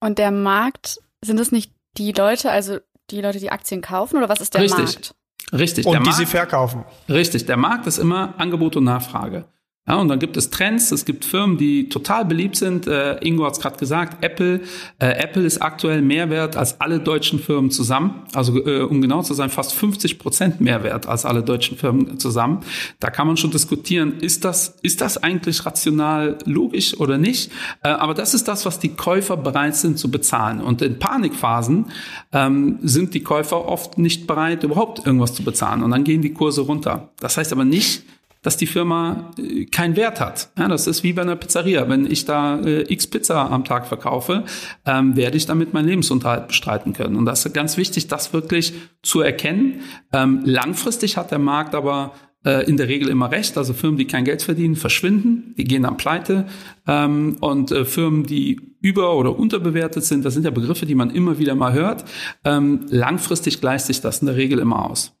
Und 0.00 0.18
der 0.18 0.30
Markt, 0.30 1.00
sind 1.24 1.40
es 1.40 1.50
nicht 1.50 1.72
die 1.96 2.12
Leute, 2.12 2.50
also 2.50 2.78
die 3.10 3.20
Leute, 3.20 3.40
die 3.40 3.50
Aktien 3.50 3.80
kaufen, 3.80 4.18
oder 4.18 4.28
was 4.28 4.40
ist 4.40 4.54
der 4.54 4.62
Richtig. 4.62 4.78
Markt? 4.78 5.14
Richtig. 5.52 5.86
Und 5.86 5.92
der 5.92 6.00
die 6.00 6.06
Markt, 6.06 6.18
sie 6.18 6.26
verkaufen. 6.26 6.84
Richtig. 7.08 7.46
Der 7.46 7.56
Markt 7.56 7.86
ist 7.86 7.98
immer 7.98 8.34
Angebot 8.38 8.76
und 8.76 8.84
Nachfrage. 8.84 9.46
Ja, 9.86 9.96
und 9.96 10.08
dann 10.08 10.18
gibt 10.18 10.38
es 10.38 10.48
Trends, 10.48 10.92
es 10.92 11.04
gibt 11.04 11.26
Firmen, 11.26 11.58
die 11.58 11.90
total 11.90 12.24
beliebt 12.24 12.56
sind. 12.56 12.86
Äh, 12.86 13.18
Ingo 13.18 13.44
hat 13.44 13.52
es 13.52 13.60
gerade 13.60 13.76
gesagt, 13.76 14.24
Apple. 14.24 14.62
Äh, 14.98 15.08
Apple 15.22 15.44
ist 15.44 15.60
aktuell 15.60 16.00
mehr 16.00 16.30
wert 16.30 16.56
als 16.56 16.80
alle 16.80 17.00
deutschen 17.00 17.38
Firmen 17.38 17.70
zusammen. 17.70 18.22
Also 18.32 18.66
äh, 18.66 18.80
um 18.80 19.02
genau 19.02 19.20
zu 19.20 19.34
sein, 19.34 19.50
fast 19.50 19.74
50 19.74 20.18
Prozent 20.18 20.62
mehr 20.62 20.82
wert 20.84 21.06
als 21.06 21.26
alle 21.26 21.42
deutschen 21.42 21.76
Firmen 21.76 22.18
zusammen. 22.18 22.60
Da 22.98 23.10
kann 23.10 23.26
man 23.26 23.36
schon 23.36 23.50
diskutieren, 23.50 24.20
ist 24.20 24.46
das, 24.46 24.74
ist 24.80 25.02
das 25.02 25.22
eigentlich 25.22 25.66
rational 25.66 26.38
logisch 26.46 26.98
oder 26.98 27.18
nicht? 27.18 27.52
Äh, 27.82 27.88
aber 27.88 28.14
das 28.14 28.32
ist 28.32 28.48
das, 28.48 28.64
was 28.64 28.78
die 28.78 28.94
Käufer 28.94 29.36
bereit 29.36 29.76
sind 29.76 29.98
zu 29.98 30.10
bezahlen. 30.10 30.62
Und 30.62 30.80
in 30.80 30.98
Panikphasen 30.98 31.90
ähm, 32.32 32.78
sind 32.80 33.12
die 33.12 33.22
Käufer 33.22 33.68
oft 33.68 33.98
nicht 33.98 34.26
bereit, 34.26 34.64
überhaupt 34.64 35.04
irgendwas 35.04 35.34
zu 35.34 35.44
bezahlen. 35.44 35.82
Und 35.82 35.90
dann 35.90 36.04
gehen 36.04 36.22
die 36.22 36.32
Kurse 36.32 36.62
runter. 36.62 37.10
Das 37.20 37.36
heißt 37.36 37.52
aber 37.52 37.66
nicht, 37.66 38.02
dass 38.44 38.56
die 38.56 38.66
Firma 38.66 39.32
äh, 39.36 39.64
keinen 39.64 39.96
Wert 39.96 40.20
hat. 40.20 40.50
Ja, 40.56 40.68
das 40.68 40.86
ist 40.86 41.02
wie 41.02 41.12
bei 41.12 41.22
einer 41.22 41.34
Pizzeria. 41.34 41.88
Wenn 41.88 42.08
ich 42.08 42.24
da 42.24 42.60
äh, 42.60 42.92
x 42.92 43.08
Pizza 43.08 43.50
am 43.50 43.64
Tag 43.64 43.88
verkaufe, 43.88 44.44
ähm, 44.86 45.16
werde 45.16 45.36
ich 45.36 45.46
damit 45.46 45.74
meinen 45.74 45.88
Lebensunterhalt 45.88 46.46
bestreiten 46.46 46.92
können. 46.92 47.16
Und 47.16 47.24
das 47.24 47.44
ist 47.44 47.52
ganz 47.52 47.76
wichtig, 47.76 48.06
das 48.06 48.32
wirklich 48.32 48.74
zu 49.02 49.20
erkennen. 49.20 49.80
Ähm, 50.12 50.42
langfristig 50.44 51.16
hat 51.16 51.32
der 51.32 51.40
Markt 51.40 51.74
aber 51.74 52.12
äh, 52.44 52.68
in 52.68 52.76
der 52.76 52.88
Regel 52.88 53.08
immer 53.08 53.32
recht. 53.32 53.56
Also 53.56 53.72
Firmen, 53.72 53.96
die 53.96 54.06
kein 54.06 54.24
Geld 54.24 54.42
verdienen, 54.42 54.76
verschwinden, 54.76 55.54
die 55.56 55.64
gehen 55.64 55.82
dann 55.82 55.96
pleite. 55.96 56.46
Ähm, 56.86 57.38
und 57.40 57.72
äh, 57.72 57.84
Firmen, 57.84 58.24
die 58.24 58.60
über- 58.80 59.16
oder 59.16 59.38
unterbewertet 59.38 60.04
sind, 60.04 60.24
das 60.24 60.34
sind 60.34 60.44
ja 60.44 60.50
Begriffe, 60.50 60.84
die 60.84 60.94
man 60.94 61.10
immer 61.10 61.38
wieder 61.38 61.54
mal 61.54 61.72
hört. 61.72 62.04
Ähm, 62.44 62.86
langfristig 62.88 63.60
gleicht 63.62 63.86
sich 63.86 64.02
das 64.02 64.20
in 64.20 64.26
der 64.26 64.36
Regel 64.36 64.58
immer 64.58 64.90
aus. 64.90 65.16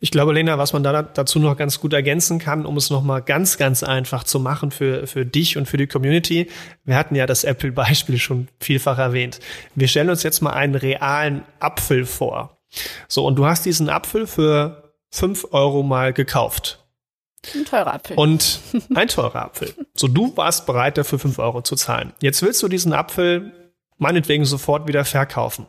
Ich 0.00 0.10
glaube, 0.10 0.32
Lena, 0.32 0.58
was 0.58 0.72
man 0.72 0.82
da 0.82 1.02
dazu 1.02 1.38
noch 1.38 1.56
ganz 1.56 1.80
gut 1.80 1.92
ergänzen 1.92 2.38
kann, 2.38 2.64
um 2.64 2.76
es 2.76 2.90
nochmal 2.90 3.22
ganz, 3.22 3.58
ganz 3.58 3.82
einfach 3.82 4.24
zu 4.24 4.40
machen 4.40 4.70
für, 4.70 5.06
für 5.06 5.26
dich 5.26 5.56
und 5.56 5.66
für 5.66 5.76
die 5.76 5.86
Community. 5.86 6.48
Wir 6.84 6.96
hatten 6.96 7.14
ja 7.14 7.26
das 7.26 7.44
Apple-Beispiel 7.44 8.18
schon 8.18 8.48
vielfach 8.60 8.98
erwähnt. 8.98 9.40
Wir 9.74 9.88
stellen 9.88 10.10
uns 10.10 10.22
jetzt 10.22 10.40
mal 10.40 10.52
einen 10.52 10.74
realen 10.74 11.42
Apfel 11.60 12.06
vor. 12.06 12.58
So, 13.08 13.26
und 13.26 13.36
du 13.36 13.46
hast 13.46 13.64
diesen 13.64 13.88
Apfel 13.88 14.26
für 14.26 14.94
fünf 15.10 15.46
Euro 15.52 15.82
mal 15.82 16.12
gekauft. 16.12 16.84
Ein 17.54 17.64
teurer 17.64 17.94
Apfel. 17.94 18.16
Und 18.16 18.60
ein 18.94 19.08
teurer 19.08 19.44
Apfel. 19.44 19.74
So, 19.94 20.08
du 20.08 20.36
warst 20.36 20.66
bereit, 20.66 20.98
dafür 20.98 21.18
fünf 21.18 21.38
Euro 21.38 21.62
zu 21.62 21.76
zahlen. 21.76 22.12
Jetzt 22.20 22.42
willst 22.42 22.62
du 22.62 22.68
diesen 22.68 22.92
Apfel 22.92 23.52
meinetwegen 23.96 24.44
sofort 24.44 24.86
wieder 24.86 25.04
verkaufen. 25.04 25.66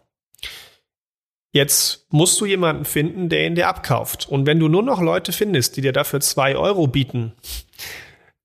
Jetzt 1.52 2.06
musst 2.12 2.40
du 2.40 2.46
jemanden 2.46 2.86
finden, 2.86 3.30
der 3.30 3.48
ihn 3.48 3.56
dir 3.56 3.68
abkauft. 3.68 4.28
Und 4.30 4.46
wenn 4.46 4.60
du 4.60 4.68
nur 4.68 4.84
noch 4.84 5.02
Leute 5.02 5.32
findest, 5.32 5.78
die 5.78 5.82
dir 5.82 5.94
dafür 5.94 6.20
zwei 6.20 6.56
Euro 6.56 6.88
bieten, 6.88 7.34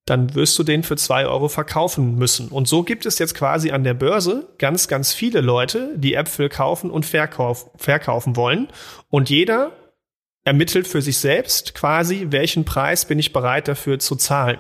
dann 0.07 0.35
wirst 0.35 0.59
du 0.59 0.63
den 0.63 0.83
für 0.83 0.97
zwei 0.97 1.27
Euro 1.27 1.49
verkaufen 1.49 2.17
müssen. 2.17 2.49
Und 2.49 2.69
so 2.69 2.83
gibt 2.83 3.07
es 3.07 3.19
jetzt 3.19 3.35
quasi 3.35 3.71
an 3.71 3.85
der 3.85 3.95
Börse 3.95 4.49
ganz, 4.59 4.89
ganz 4.89 5.13
viele 5.13 5.41
Leute, 5.41 5.95
die 5.97 6.15
Äpfel 6.15 6.49
kaufen 6.49 6.91
und 6.91 7.07
verkauf, 7.07 7.71
verkaufen 7.77 8.37
wollen. 8.37 8.69
Und 9.11 9.31
jeder 9.31 9.73
ermittelt 10.45 10.87
für 10.87 11.01
sich 11.01 11.19
selbst 11.19 11.75
quasi, 11.75 12.27
welchen 12.31 12.67
Preis 12.67 13.07
bin 13.07 13.19
ich 13.19 13.33
bereit 13.33 13.67
dafür 13.67 13.99
zu 13.99 14.17
zahlen. 14.17 14.59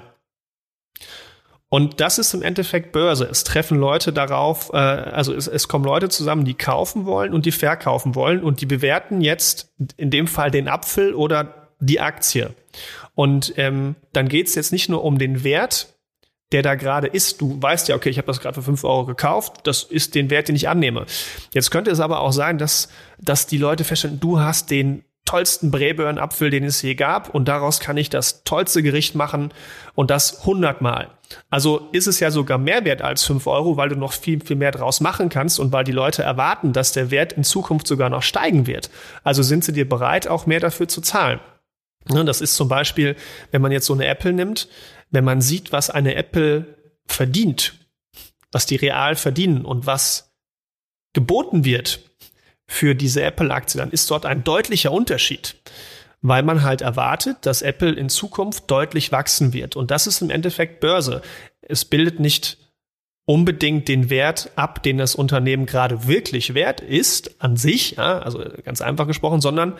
Und 1.75 1.99
das 1.99 2.21
ist 2.21 2.33
im 2.35 2.43
Endeffekt 2.43 2.93
Börse. 2.93 3.25
Es 3.25 3.43
treffen 3.43 3.77
Leute 3.81 4.13
darauf, 4.13 4.71
äh, 4.73 4.77
also 4.77 5.35
es, 5.35 5.49
es 5.49 5.67
kommen 5.67 5.85
Leute 5.85 6.09
zusammen, 6.09 6.45
die 6.45 6.55
kaufen 6.55 7.05
wollen 7.05 7.35
und 7.35 7.47
die 7.47 7.51
verkaufen 7.51 8.15
wollen 8.15 8.45
und 8.45 8.61
die 8.61 8.67
bewerten 8.67 9.21
jetzt 9.21 9.73
in 9.97 10.13
dem 10.13 10.29
Fall 10.29 10.53
den 10.53 10.69
Apfel 10.69 11.15
oder 11.15 11.73
die 11.81 11.99
Aktie. 11.99 12.55
Und 13.17 13.55
ähm, 13.57 13.97
dann 14.13 14.29
geht 14.29 14.47
es 14.47 14.55
jetzt 14.55 14.71
nicht 14.71 14.89
nur 14.89 15.03
um 15.03 15.19
den 15.19 15.43
Wert, 15.43 15.97
der 16.53 16.63
da 16.63 16.77
gerade 16.77 17.09
ist. 17.09 17.41
Du 17.41 17.61
weißt 17.61 17.89
ja, 17.89 17.97
okay, 17.97 18.09
ich 18.09 18.19
habe 18.19 18.29
das 18.29 18.39
gerade 18.39 18.55
für 18.55 18.63
fünf 18.63 18.85
Euro 18.85 19.05
gekauft, 19.05 19.63
das 19.65 19.83
ist 19.83 20.15
den 20.15 20.31
Wert, 20.31 20.47
den 20.47 20.55
ich 20.55 20.69
annehme. 20.69 21.07
Jetzt 21.55 21.73
könnte 21.73 21.91
es 21.91 21.99
aber 21.99 22.21
auch 22.21 22.31
sein, 22.31 22.57
dass, 22.57 22.89
dass 23.19 23.49
die 23.49 23.59
Leute 23.59 23.83
feststellen, 23.83 24.21
du 24.21 24.39
hast 24.39 24.71
den 24.71 25.03
tollsten 25.25 25.73
Bräböhren-Apfel, 25.73 26.51
den 26.51 26.63
es 26.63 26.83
je 26.83 26.95
gab 26.95 27.35
und 27.35 27.49
daraus 27.49 27.81
kann 27.81 27.97
ich 27.97 28.11
das 28.11 28.45
tollste 28.45 28.85
Gericht 28.85 29.17
machen 29.17 29.53
und 29.97 30.13
das 30.13 30.45
hundertmal. 30.47 31.11
Also 31.51 31.89
ist 31.93 32.07
es 32.07 32.21
ja 32.21 32.31
sogar 32.31 32.59
mehr 32.59 32.85
wert 32.85 33.03
als 33.03 33.25
fünf 33.25 33.47
Euro, 33.47 33.77
weil 33.77 33.89
du 33.89 33.97
noch 33.97 34.13
viel, 34.13 34.45
viel 34.45 34.57
mehr 34.57 34.73
draus 34.73 35.01
machen 35.01 35.29
kannst 35.29 35.59
und 35.59 35.73
weil 35.73 35.85
die 35.85 35.93
Leute 35.93 36.23
erwarten, 36.23 36.73
dass 36.73 36.93
der 36.93 37.11
Wert 37.11 37.33
in 37.33 37.45
Zukunft 37.45 37.87
sogar 37.87 38.11
noch 38.11 38.23
steigen 38.23 38.67
wird. 38.67 38.91
Also 39.23 39.43
sind 39.43 39.65
sie 39.65 39.73
dir 39.73 39.89
bereit, 39.89 40.29
auch 40.29 40.47
mehr 40.47 40.61
dafür 40.61 40.89
zu 40.89 41.01
zahlen. 41.01 41.41
Das 42.07 42.41
ist 42.41 42.57
zum 42.57 42.69
Beispiel, 42.69 43.17
wenn 43.51 43.63
man 43.63 43.73
jetzt 43.73 43.87
so 43.87 43.95
eine 43.95 44.07
Apple 44.07 44.33
nimmt, 44.33 44.69
wenn 45.11 45.25
man 45.25 45.41
sieht, 45.41 45.73
was 45.73 45.91
eine 45.91 46.17
Apple 46.17 46.67
verdient, 47.07 47.75
was 48.53 48.67
die 48.67 48.77
real 48.77 49.17
verdienen 49.17 49.65
und 49.65 49.87
was 49.87 50.35
geboten 51.15 51.65
wird 51.65 52.01
für 52.67 52.95
diese 52.95 53.23
Apple-Aktie, 53.23 53.79
dann 53.79 53.91
ist 53.91 54.11
dort 54.11 54.27
ein 54.27 54.45
deutlicher 54.45 54.93
Unterschied 54.93 55.57
weil 56.27 56.43
man 56.43 56.63
halt 56.63 56.81
erwartet, 56.81 57.37
dass 57.43 57.61
Apple 57.61 57.93
in 57.93 58.09
Zukunft 58.09 58.71
deutlich 58.71 59.13
wachsen 59.13 59.53
wird. 59.53 59.77
Und 59.77 59.91
das 59.91 60.07
ist 60.07 60.23
im 60.23 60.31
Endeffekt 60.31 60.81
Börse. 60.81 61.21
Es 61.61 61.85
bildet 61.85 62.19
nicht 62.19 62.57
unbedingt 63.27 63.89
den 63.89 64.09
Wert 64.09 64.51
ab, 64.57 64.83
den 64.83 64.97
das 64.97 65.15
Unternehmen 65.15 65.67
gerade 65.67 66.07
wirklich 66.07 66.55
wert 66.55 66.81
ist, 66.81 67.43
an 67.43 67.59
sich, 67.59 67.97
ja, 67.97 68.21
also 68.21 68.43
ganz 68.65 68.81
einfach 68.81 69.07
gesprochen, 69.07 69.43
sondern 69.43 69.75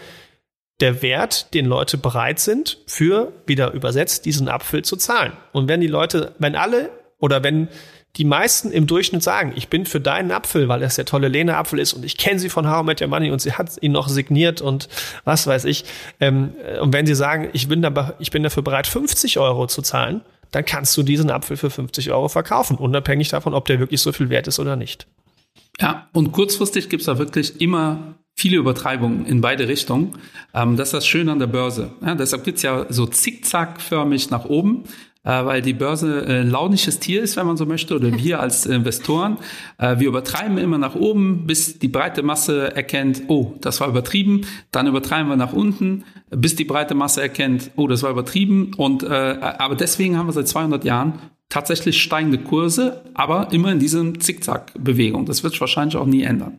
der 0.81 1.01
Wert, 1.01 1.55
den 1.55 1.65
Leute 1.65 1.97
bereit 1.97 2.39
sind, 2.41 2.79
für, 2.87 3.33
wieder 3.47 3.73
übersetzt, 3.73 4.27
diesen 4.27 4.49
Apfel 4.49 4.83
zu 4.83 4.97
zahlen. 4.97 5.33
Und 5.53 5.69
wenn 5.69 5.81
die 5.81 5.87
Leute, 5.87 6.35
wenn 6.39 6.57
alle 6.57 6.91
oder 7.19 7.43
wenn 7.43 7.69
die 8.17 8.25
meisten 8.25 8.71
im 8.71 8.87
Durchschnitt 8.87 9.23
sagen, 9.23 9.53
ich 9.57 9.69
bin 9.69 9.87
für 9.87 10.01
deinen 10.01 10.31
Apfel, 10.31 10.69
weil 10.69 10.81
das 10.81 10.95
der 10.95 11.05
tolle 11.05 11.29
Lene-Apfel 11.29 11.81
ist 11.81 11.95
und 11.95 12.05
ich 12.05 12.17
kenne 12.17 12.39
sie 12.39 12.49
von 12.49 12.71
How 12.71 12.83
I 12.83 12.87
Met 12.87 13.01
Your 13.03 13.09
Money 13.09 13.31
und 13.31 13.41
sie 13.41 13.53
hat 13.53 13.71
ihn 13.81 13.93
noch 13.93 14.09
signiert 14.09 14.61
und 14.61 14.89
was 15.25 15.47
weiß 15.47 15.65
ich. 15.65 15.85
Ähm, 16.21 16.53
und 16.81 16.93
wenn 16.93 17.07
sie 17.07 17.15
sagen, 17.15 17.49
ich 17.53 17.67
bin, 17.67 17.83
da, 17.83 18.15
ich 18.21 18.31
bin 18.31 18.45
dafür 18.45 18.63
bereit, 18.63 18.87
50 18.87 19.39
Euro 19.39 19.67
zu 19.67 19.83
zahlen, 19.83 20.21
dann 20.53 20.65
kannst 20.65 20.97
du 20.97 21.03
diesen 21.03 21.31
Apfel 21.31 21.57
für 21.57 21.71
50 21.71 22.13
Euro 22.13 22.29
verkaufen, 22.29 22.77
unabhängig 22.77 23.29
davon, 23.31 23.55
ob 23.55 23.67
der 23.67 23.81
wirklich 23.81 24.01
so 24.01 24.13
viel 24.13 24.31
wert 24.31 24.47
ist 24.47 24.61
oder 24.61 24.77
nicht. 24.77 25.09
Ja, 25.81 26.09
und 26.13 26.31
kurzfristig 26.31 26.89
gibt's 26.89 27.07
da 27.07 27.19
wirklich 27.19 27.61
immer 27.61 28.15
viele 28.37 28.59
Übertreibungen 28.59 29.27
in 29.27 29.41
beide 29.41 29.67
Richtungen. 29.67 30.19
Ähm, 30.55 30.77
das 30.77 30.89
ist 30.89 30.95
das 30.95 31.07
Schöne 31.09 31.33
an 31.33 31.41
der 31.41 31.49
Börse. 31.49 31.91
Ja, 32.01 32.15
deshalb 32.15 32.45
gibt's 32.45 32.63
ja 32.63 32.87
so 32.89 33.07
zickzackförmig 33.07 34.31
nach 34.31 34.45
oben 34.45 34.85
weil 35.29 35.63
die 35.63 35.73
Börse 35.73 36.27
äh, 36.27 36.41
ein 36.43 36.51
launisches 36.51 36.99
Tier 37.01 37.23
ist, 37.23 37.37
wenn 37.37 37.47
man 37.47 37.57
so 37.57 37.67
möchte, 37.67 37.95
oder 37.95 38.13
wir 38.17 38.41
als 38.41 38.67
Investoren. 38.67 39.39
Äh, 39.79 39.99
wir 39.99 40.09
übertreiben 40.09 40.59
immer 40.59 40.79
nach 40.79 40.95
oben, 40.95 41.47
bis 41.47 41.79
die 41.79 41.89
breite 41.89 42.23
Masse 42.23 42.77
erkennt, 42.77 43.23
oh, 43.29 43.55
das 43.61 43.81
war 43.81 43.89
übertrieben. 43.89 44.47
Dann 44.71 44.87
übertreiben 44.87 45.29
wir 45.29 45.37
nach 45.37 45.53
unten, 45.53 46.05
bis 46.31 46.57
die 46.57 46.65
breite 46.65 46.95
Masse 46.95 47.23
erkennt, 47.23 47.71
oh, 47.77 47.89
das 47.89 48.03
war 48.03 48.11
übertrieben. 48.11 48.75
Und 48.77 49.03
äh, 49.03 49.07
aber 49.09 49.75
deswegen 49.75 50.19
haben 50.19 50.29
wir 50.29 50.33
seit 50.33 50.49
200 50.49 50.85
Jahren 50.85 51.19
tatsächlich 51.49 52.03
steigende 52.03 52.39
Kurse, 52.39 53.03
aber 53.15 53.53
immer 53.53 53.73
in 53.73 53.79
diesem 53.79 54.21
Zickzack-Bewegung. 54.21 55.27
Das 55.27 55.43
wird 55.43 55.53
sich 55.53 55.61
wahrscheinlich 55.61 55.97
auch 55.97 56.07
nie 56.07 56.23
ändern. 56.23 56.59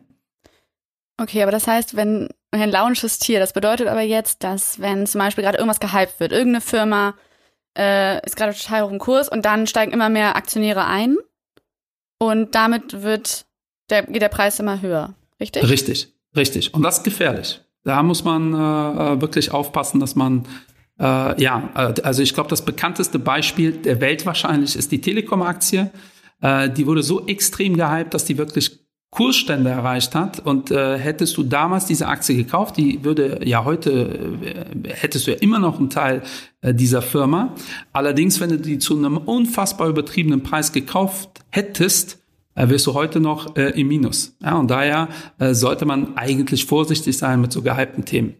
Okay, 1.18 1.42
aber 1.42 1.52
das 1.52 1.66
heißt, 1.66 1.96
wenn 1.96 2.28
ein 2.50 2.70
launisches 2.70 3.18
Tier, 3.18 3.38
das 3.38 3.52
bedeutet 3.52 3.88
aber 3.88 4.02
jetzt, 4.02 4.44
dass 4.44 4.80
wenn 4.80 5.06
zum 5.06 5.18
Beispiel 5.20 5.44
gerade 5.44 5.58
irgendwas 5.58 5.80
gehypt 5.80 6.20
wird, 6.20 6.32
irgendeine 6.32 6.60
Firma 6.60 7.14
äh, 7.76 8.24
ist 8.24 8.36
gerade 8.36 8.54
total 8.56 8.84
hoch 8.84 8.90
im 8.90 8.98
Kurs 8.98 9.28
und 9.28 9.44
dann 9.44 9.66
steigen 9.66 9.92
immer 9.92 10.08
mehr 10.08 10.36
Aktionäre 10.36 10.86
ein 10.86 11.16
und 12.18 12.54
damit 12.54 13.02
wird 13.02 13.46
der, 13.90 14.02
geht 14.04 14.22
der 14.22 14.28
Preis 14.28 14.58
immer 14.58 14.80
höher, 14.80 15.14
richtig? 15.40 15.68
Richtig, 15.68 16.12
richtig. 16.34 16.74
Und 16.74 16.82
das 16.82 16.98
ist 16.98 17.04
gefährlich. 17.04 17.60
Da 17.84 18.02
muss 18.02 18.24
man 18.24 18.52
äh, 18.52 18.56
äh 18.56 19.20
wirklich 19.20 19.52
aufpassen, 19.52 20.00
dass 20.00 20.16
man 20.16 20.46
äh, 20.98 21.42
ja, 21.42 21.70
äh, 21.74 22.00
also 22.02 22.22
ich 22.22 22.34
glaube, 22.34 22.50
das 22.50 22.64
bekannteste 22.64 23.18
Beispiel 23.18 23.72
der 23.72 24.00
Welt 24.00 24.24
wahrscheinlich 24.26 24.76
ist 24.76 24.92
die 24.92 25.00
Telekom-Aktie. 25.00 25.90
Äh, 26.40 26.70
die 26.70 26.86
wurde 26.86 27.02
so 27.02 27.26
extrem 27.26 27.76
gehypt, 27.76 28.14
dass 28.14 28.24
die 28.24 28.38
wirklich 28.38 28.85
Kursstände 29.16 29.70
erreicht 29.70 30.14
hat 30.14 30.40
und 30.40 30.70
äh, 30.70 30.98
hättest 30.98 31.38
du 31.38 31.42
damals 31.42 31.86
diese 31.86 32.06
Aktie 32.06 32.36
gekauft, 32.36 32.76
die 32.76 33.02
würde 33.02 33.40
ja 33.44 33.64
heute, 33.64 34.36
äh, 34.84 34.92
hättest 34.92 35.26
du 35.26 35.30
ja 35.30 35.38
immer 35.38 35.58
noch 35.58 35.78
einen 35.78 35.88
Teil 35.88 36.22
äh, 36.60 36.74
dieser 36.74 37.00
Firma. 37.00 37.54
Allerdings, 37.94 38.40
wenn 38.40 38.50
du 38.50 38.58
die 38.58 38.78
zu 38.78 38.94
einem 38.94 39.16
unfassbar 39.16 39.88
übertriebenen 39.88 40.42
Preis 40.42 40.70
gekauft 40.70 41.30
hättest, 41.48 42.22
äh, 42.56 42.68
wirst 42.68 42.86
du 42.86 42.92
heute 42.92 43.20
noch 43.20 43.56
äh, 43.56 43.70
im 43.80 43.88
Minus. 43.88 44.36
Ja, 44.42 44.58
und 44.58 44.70
daher 44.70 45.08
äh, 45.38 45.54
sollte 45.54 45.86
man 45.86 46.18
eigentlich 46.18 46.66
vorsichtig 46.66 47.16
sein 47.16 47.40
mit 47.40 47.52
so 47.52 47.62
gehypten 47.62 48.04
Themen. 48.04 48.34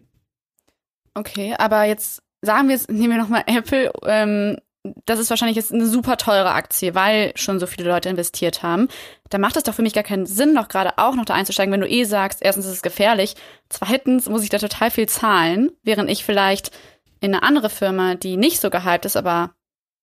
Okay, 1.15 1.55
aber 1.57 1.85
jetzt 1.85 2.21
sagen 2.43 2.67
wir 2.67 2.75
jetzt, 2.75 2.91
nehmen 2.91 3.13
wir 3.13 3.17
nochmal 3.17 3.45
Apple. 3.47 3.91
Ähm, 4.05 4.57
das 5.05 5.19
ist 5.19 5.29
wahrscheinlich 5.29 5.57
jetzt 5.57 5.73
eine 5.73 5.85
super 5.85 6.17
teure 6.17 6.51
Aktie, 6.51 6.95
weil 6.95 7.33
schon 7.35 7.59
so 7.59 7.67
viele 7.67 7.89
Leute 7.89 8.09
investiert 8.09 8.63
haben. 8.63 8.87
Da 9.29 9.37
macht 9.37 9.57
es 9.57 9.63
doch 9.63 9.73
für 9.73 9.81
mich 9.81 9.93
gar 9.93 10.03
keinen 10.03 10.25
Sinn, 10.25 10.53
noch 10.53 10.67
gerade 10.67 10.97
auch 10.97 11.15
noch 11.15 11.25
da 11.25 11.33
einzusteigen, 11.33 11.73
wenn 11.73 11.81
du 11.81 11.89
eh 11.89 12.03
sagst, 12.03 12.41
erstens 12.41 12.65
ist 12.65 12.73
es 12.73 12.81
gefährlich, 12.81 13.35
zweitens 13.69 14.29
muss 14.29 14.43
ich 14.43 14.49
da 14.49 14.57
total 14.57 14.91
viel 14.91 15.07
zahlen, 15.09 15.71
während 15.83 16.09
ich 16.09 16.23
vielleicht 16.23 16.71
in 17.19 17.33
eine 17.33 17.43
andere 17.43 17.69
Firma, 17.69 18.15
die 18.15 18.37
nicht 18.37 18.61
so 18.61 18.69
gehypt 18.69 19.05
ist, 19.05 19.17
aber 19.17 19.51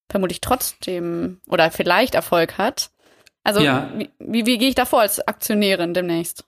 vermutlich 0.09 0.41
trotzdem 0.41 1.39
oder 1.47 1.71
vielleicht 1.71 2.15
Erfolg 2.15 2.57
hat. 2.57 2.91
Also 3.43 3.61
ja. 3.61 3.89
wie, 3.95 4.09
wie, 4.19 4.45
wie 4.45 4.57
gehe 4.57 4.69
ich 4.69 4.75
da 4.75 4.85
vor 4.85 5.01
als 5.01 5.25
Aktionärin 5.27 5.93
demnächst? 5.93 6.45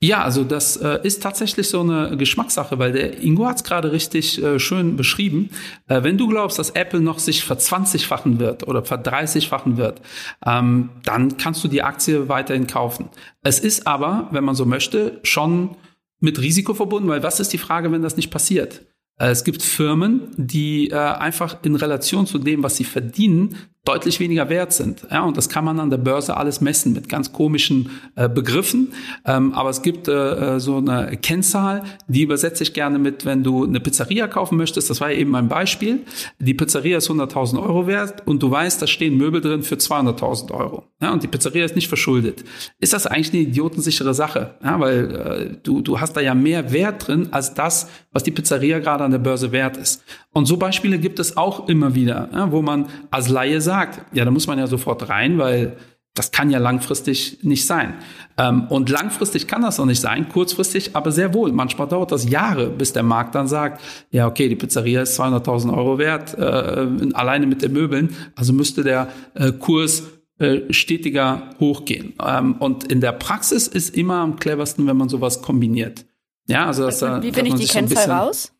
Ja, 0.00 0.22
also 0.22 0.44
das 0.44 0.76
äh, 0.76 1.00
ist 1.02 1.22
tatsächlich 1.24 1.68
so 1.68 1.80
eine 1.80 2.16
Geschmackssache, 2.16 2.78
weil 2.78 2.92
der 2.92 3.20
Ingo 3.20 3.46
hat 3.46 3.56
es 3.56 3.64
gerade 3.64 3.90
richtig 3.90 4.40
äh, 4.40 4.60
schön 4.60 4.96
beschrieben. 4.96 5.50
Äh, 5.88 6.04
wenn 6.04 6.16
du 6.16 6.28
glaubst, 6.28 6.58
dass 6.58 6.70
Apple 6.70 7.00
noch 7.00 7.18
sich 7.18 7.44
verzwanzigfachen 7.44 8.38
wird 8.38 8.68
oder 8.68 8.84
verdreißigfachen 8.84 9.76
wird, 9.76 10.00
ähm, 10.46 10.90
dann 11.04 11.36
kannst 11.36 11.64
du 11.64 11.68
die 11.68 11.82
Aktie 11.82 12.28
weiterhin 12.28 12.68
kaufen. 12.68 13.08
Es 13.42 13.58
ist 13.58 13.88
aber, 13.88 14.28
wenn 14.30 14.44
man 14.44 14.54
so 14.54 14.66
möchte, 14.66 15.18
schon 15.24 15.76
mit 16.20 16.40
Risiko 16.40 16.74
verbunden, 16.74 17.08
weil 17.08 17.24
was 17.24 17.40
ist 17.40 17.52
die 17.52 17.58
Frage, 17.58 17.90
wenn 17.90 18.02
das 18.02 18.16
nicht 18.16 18.30
passiert? 18.30 18.82
Äh, 19.18 19.30
es 19.30 19.42
gibt 19.42 19.62
Firmen, 19.62 20.28
die 20.36 20.90
äh, 20.90 20.94
einfach 20.94 21.56
in 21.64 21.74
Relation 21.74 22.26
zu 22.26 22.38
dem, 22.38 22.62
was 22.62 22.76
sie 22.76 22.84
verdienen, 22.84 23.56
deutlich 23.88 24.20
weniger 24.20 24.50
wert 24.50 24.74
sind. 24.74 25.06
Ja, 25.10 25.22
und 25.22 25.38
das 25.38 25.48
kann 25.48 25.64
man 25.64 25.80
an 25.80 25.88
der 25.88 25.96
Börse 25.96 26.36
alles 26.36 26.60
messen 26.60 26.92
mit 26.92 27.08
ganz 27.08 27.32
komischen 27.32 27.88
äh, 28.16 28.28
Begriffen. 28.28 28.92
Ähm, 29.24 29.54
aber 29.54 29.70
es 29.70 29.80
gibt 29.80 30.08
äh, 30.08 30.56
äh 30.56 30.60
so 30.60 30.76
eine 30.76 31.16
Kennzahl, 31.16 31.82
die 32.06 32.22
übersetze 32.22 32.62
ich 32.62 32.74
gerne 32.74 32.98
mit, 32.98 33.24
wenn 33.24 33.42
du 33.42 33.64
eine 33.64 33.80
Pizzeria 33.80 34.28
kaufen 34.28 34.58
möchtest. 34.58 34.90
Das 34.90 35.00
war 35.00 35.10
eben 35.10 35.34
ein 35.34 35.48
Beispiel. 35.48 36.00
Die 36.38 36.52
Pizzeria 36.52 36.98
ist 36.98 37.08
100.000 37.08 37.62
Euro 37.62 37.86
wert 37.86 38.26
und 38.26 38.42
du 38.42 38.50
weißt, 38.50 38.82
da 38.82 38.86
stehen 38.86 39.16
Möbel 39.16 39.40
drin 39.40 39.62
für 39.62 39.76
200.000 39.76 40.52
Euro. 40.52 40.84
Ja, 41.00 41.12
und 41.12 41.22
die 41.22 41.28
Pizzeria 41.28 41.64
ist 41.64 41.74
nicht 41.74 41.88
verschuldet. 41.88 42.44
Ist 42.80 42.92
das 42.92 43.06
eigentlich 43.06 43.32
eine 43.32 43.42
idiotensichere 43.42 44.12
Sache? 44.12 44.56
Ja, 44.62 44.78
weil 44.80 45.14
äh, 45.14 45.56
du, 45.62 45.80
du 45.80 45.98
hast 45.98 46.14
da 46.14 46.20
ja 46.20 46.34
mehr 46.34 46.72
Wert 46.72 47.08
drin 47.08 47.28
als 47.30 47.54
das, 47.54 47.88
was 48.12 48.22
die 48.22 48.32
Pizzeria 48.32 48.80
gerade 48.80 49.04
an 49.04 49.12
der 49.12 49.18
Börse 49.18 49.50
wert 49.52 49.78
ist. 49.78 50.02
Und 50.38 50.46
so 50.46 50.56
Beispiele 50.56 51.00
gibt 51.00 51.18
es 51.18 51.36
auch 51.36 51.68
immer 51.68 51.96
wieder, 51.96 52.28
ja, 52.32 52.52
wo 52.52 52.62
man 52.62 52.86
als 53.10 53.28
Laie 53.28 53.60
sagt, 53.60 54.14
ja, 54.14 54.24
da 54.24 54.30
muss 54.30 54.46
man 54.46 54.56
ja 54.56 54.68
sofort 54.68 55.08
rein, 55.08 55.36
weil 55.36 55.76
das 56.14 56.30
kann 56.30 56.48
ja 56.48 56.60
langfristig 56.60 57.40
nicht 57.42 57.66
sein. 57.66 57.94
Ähm, 58.36 58.68
und 58.68 58.88
langfristig 58.88 59.48
kann 59.48 59.62
das 59.62 59.80
auch 59.80 59.84
nicht 59.84 60.00
sein, 60.00 60.28
kurzfristig 60.28 60.94
aber 60.94 61.10
sehr 61.10 61.34
wohl. 61.34 61.50
Manchmal 61.50 61.88
dauert 61.88 62.12
das 62.12 62.30
Jahre, 62.30 62.70
bis 62.70 62.92
der 62.92 63.02
Markt 63.02 63.34
dann 63.34 63.48
sagt, 63.48 63.80
ja, 64.12 64.28
okay, 64.28 64.48
die 64.48 64.54
Pizzeria 64.54 65.02
ist 65.02 65.18
200.000 65.18 65.76
Euro 65.76 65.98
wert, 65.98 66.38
äh, 66.38 66.86
alleine 67.14 67.48
mit 67.48 67.62
den 67.62 67.72
Möbeln, 67.72 68.14
also 68.36 68.52
müsste 68.52 68.84
der 68.84 69.08
äh, 69.34 69.50
Kurs 69.50 70.04
äh, 70.38 70.72
stetiger 70.72 71.50
hochgehen. 71.58 72.12
Ähm, 72.24 72.52
und 72.60 72.84
in 72.84 73.00
der 73.00 73.10
Praxis 73.10 73.66
ist 73.66 73.96
immer 73.96 74.18
am 74.18 74.36
cleversten, 74.36 74.86
wenn 74.86 74.96
man 74.96 75.08
sowas 75.08 75.42
kombiniert. 75.42 76.04
Ja, 76.46 76.66
also 76.66 76.86
das, 76.86 77.02
Wie 77.02 77.32
finde 77.32 77.50
ich 77.50 77.54
die 77.56 77.66
Kennzahl 77.66 78.08
raus? 78.08 78.52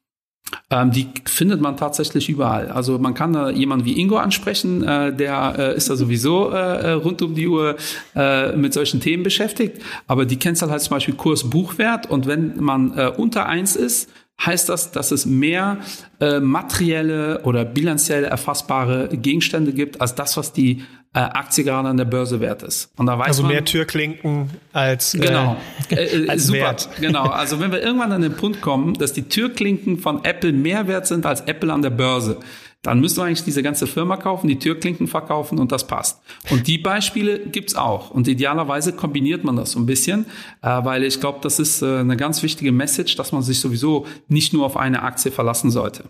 Ähm, 0.70 0.90
die 0.90 1.08
findet 1.24 1.60
man 1.60 1.76
tatsächlich 1.76 2.28
überall. 2.28 2.68
Also 2.68 2.98
man 2.98 3.14
kann 3.14 3.32
da 3.32 3.50
jemanden 3.50 3.84
wie 3.84 3.98
Ingo 3.98 4.16
ansprechen, 4.16 4.82
äh, 4.82 5.14
der 5.14 5.54
äh, 5.58 5.76
ist 5.76 5.88
da 5.90 5.96
sowieso 5.96 6.50
äh, 6.50 6.90
rund 6.92 7.22
um 7.22 7.34
die 7.34 7.48
Uhr 7.48 7.76
äh, 8.14 8.54
mit 8.56 8.74
solchen 8.74 9.00
Themen 9.00 9.22
beschäftigt. 9.22 9.82
Aber 10.06 10.26
die 10.26 10.38
Kennzahl 10.38 10.70
heißt 10.70 10.86
zum 10.86 10.96
Beispiel 10.96 11.14
Kurs-Buchwert 11.14 12.10
und 12.10 12.26
wenn 12.26 12.62
man 12.62 12.96
äh, 12.96 13.10
unter 13.16 13.46
eins 13.46 13.76
ist, 13.76 14.10
heißt 14.44 14.68
das, 14.68 14.92
dass 14.92 15.10
es 15.10 15.26
mehr 15.26 15.78
äh, 16.20 16.38
materielle 16.38 17.42
oder 17.42 17.64
bilanziell 17.64 18.24
erfassbare 18.24 19.08
Gegenstände 19.08 19.72
gibt 19.72 20.00
als 20.00 20.14
das, 20.14 20.36
was 20.36 20.52
die 20.52 20.84
äh, 21.14 21.20
Aktie 21.20 21.64
gerade 21.64 21.88
an 21.88 21.96
der 21.96 22.04
Börse 22.04 22.40
wert 22.40 22.62
ist. 22.62 22.92
Und 22.96 23.06
da 23.06 23.18
weiß 23.18 23.28
also 23.28 23.42
man, 23.42 23.52
mehr 23.52 23.64
Türklinken 23.64 24.50
als, 24.72 25.14
äh, 25.14 25.18
genau, 25.18 25.56
äh, 25.90 26.28
als 26.28 26.46
super, 26.46 26.58
Wert. 26.58 26.88
Genau, 27.00 27.24
also 27.24 27.60
wenn 27.60 27.72
wir 27.72 27.82
irgendwann 27.82 28.12
an 28.12 28.22
den 28.22 28.34
Punkt 28.34 28.60
kommen, 28.60 28.94
dass 28.94 29.12
die 29.12 29.22
Türklinken 29.22 29.98
von 29.98 30.24
Apple 30.24 30.52
mehr 30.52 30.86
wert 30.86 31.06
sind 31.06 31.24
als 31.26 31.40
Apple 31.42 31.72
an 31.72 31.82
der 31.82 31.90
Börse, 31.90 32.38
dann 32.82 33.00
müsst 33.00 33.18
du 33.18 33.22
eigentlich 33.22 33.42
diese 33.42 33.62
ganze 33.62 33.86
Firma 33.86 34.16
kaufen, 34.16 34.46
die 34.46 34.58
Türklinken 34.58 35.08
verkaufen 35.08 35.58
und 35.58 35.72
das 35.72 35.86
passt. 35.86 36.22
Und 36.50 36.68
die 36.68 36.78
Beispiele 36.78 37.40
gibt's 37.40 37.74
auch. 37.74 38.10
Und 38.10 38.28
idealerweise 38.28 38.92
kombiniert 38.92 39.42
man 39.42 39.56
das 39.56 39.72
so 39.72 39.80
ein 39.80 39.86
bisschen, 39.86 40.26
äh, 40.62 40.84
weil 40.84 41.02
ich 41.02 41.18
glaube, 41.18 41.40
das 41.42 41.58
ist 41.58 41.82
äh, 41.82 41.98
eine 41.98 42.16
ganz 42.16 42.42
wichtige 42.42 42.70
Message, 42.70 43.16
dass 43.16 43.32
man 43.32 43.42
sich 43.42 43.58
sowieso 43.58 44.06
nicht 44.28 44.52
nur 44.52 44.64
auf 44.64 44.76
eine 44.76 45.02
Aktie 45.02 45.32
verlassen 45.32 45.70
sollte. 45.70 46.04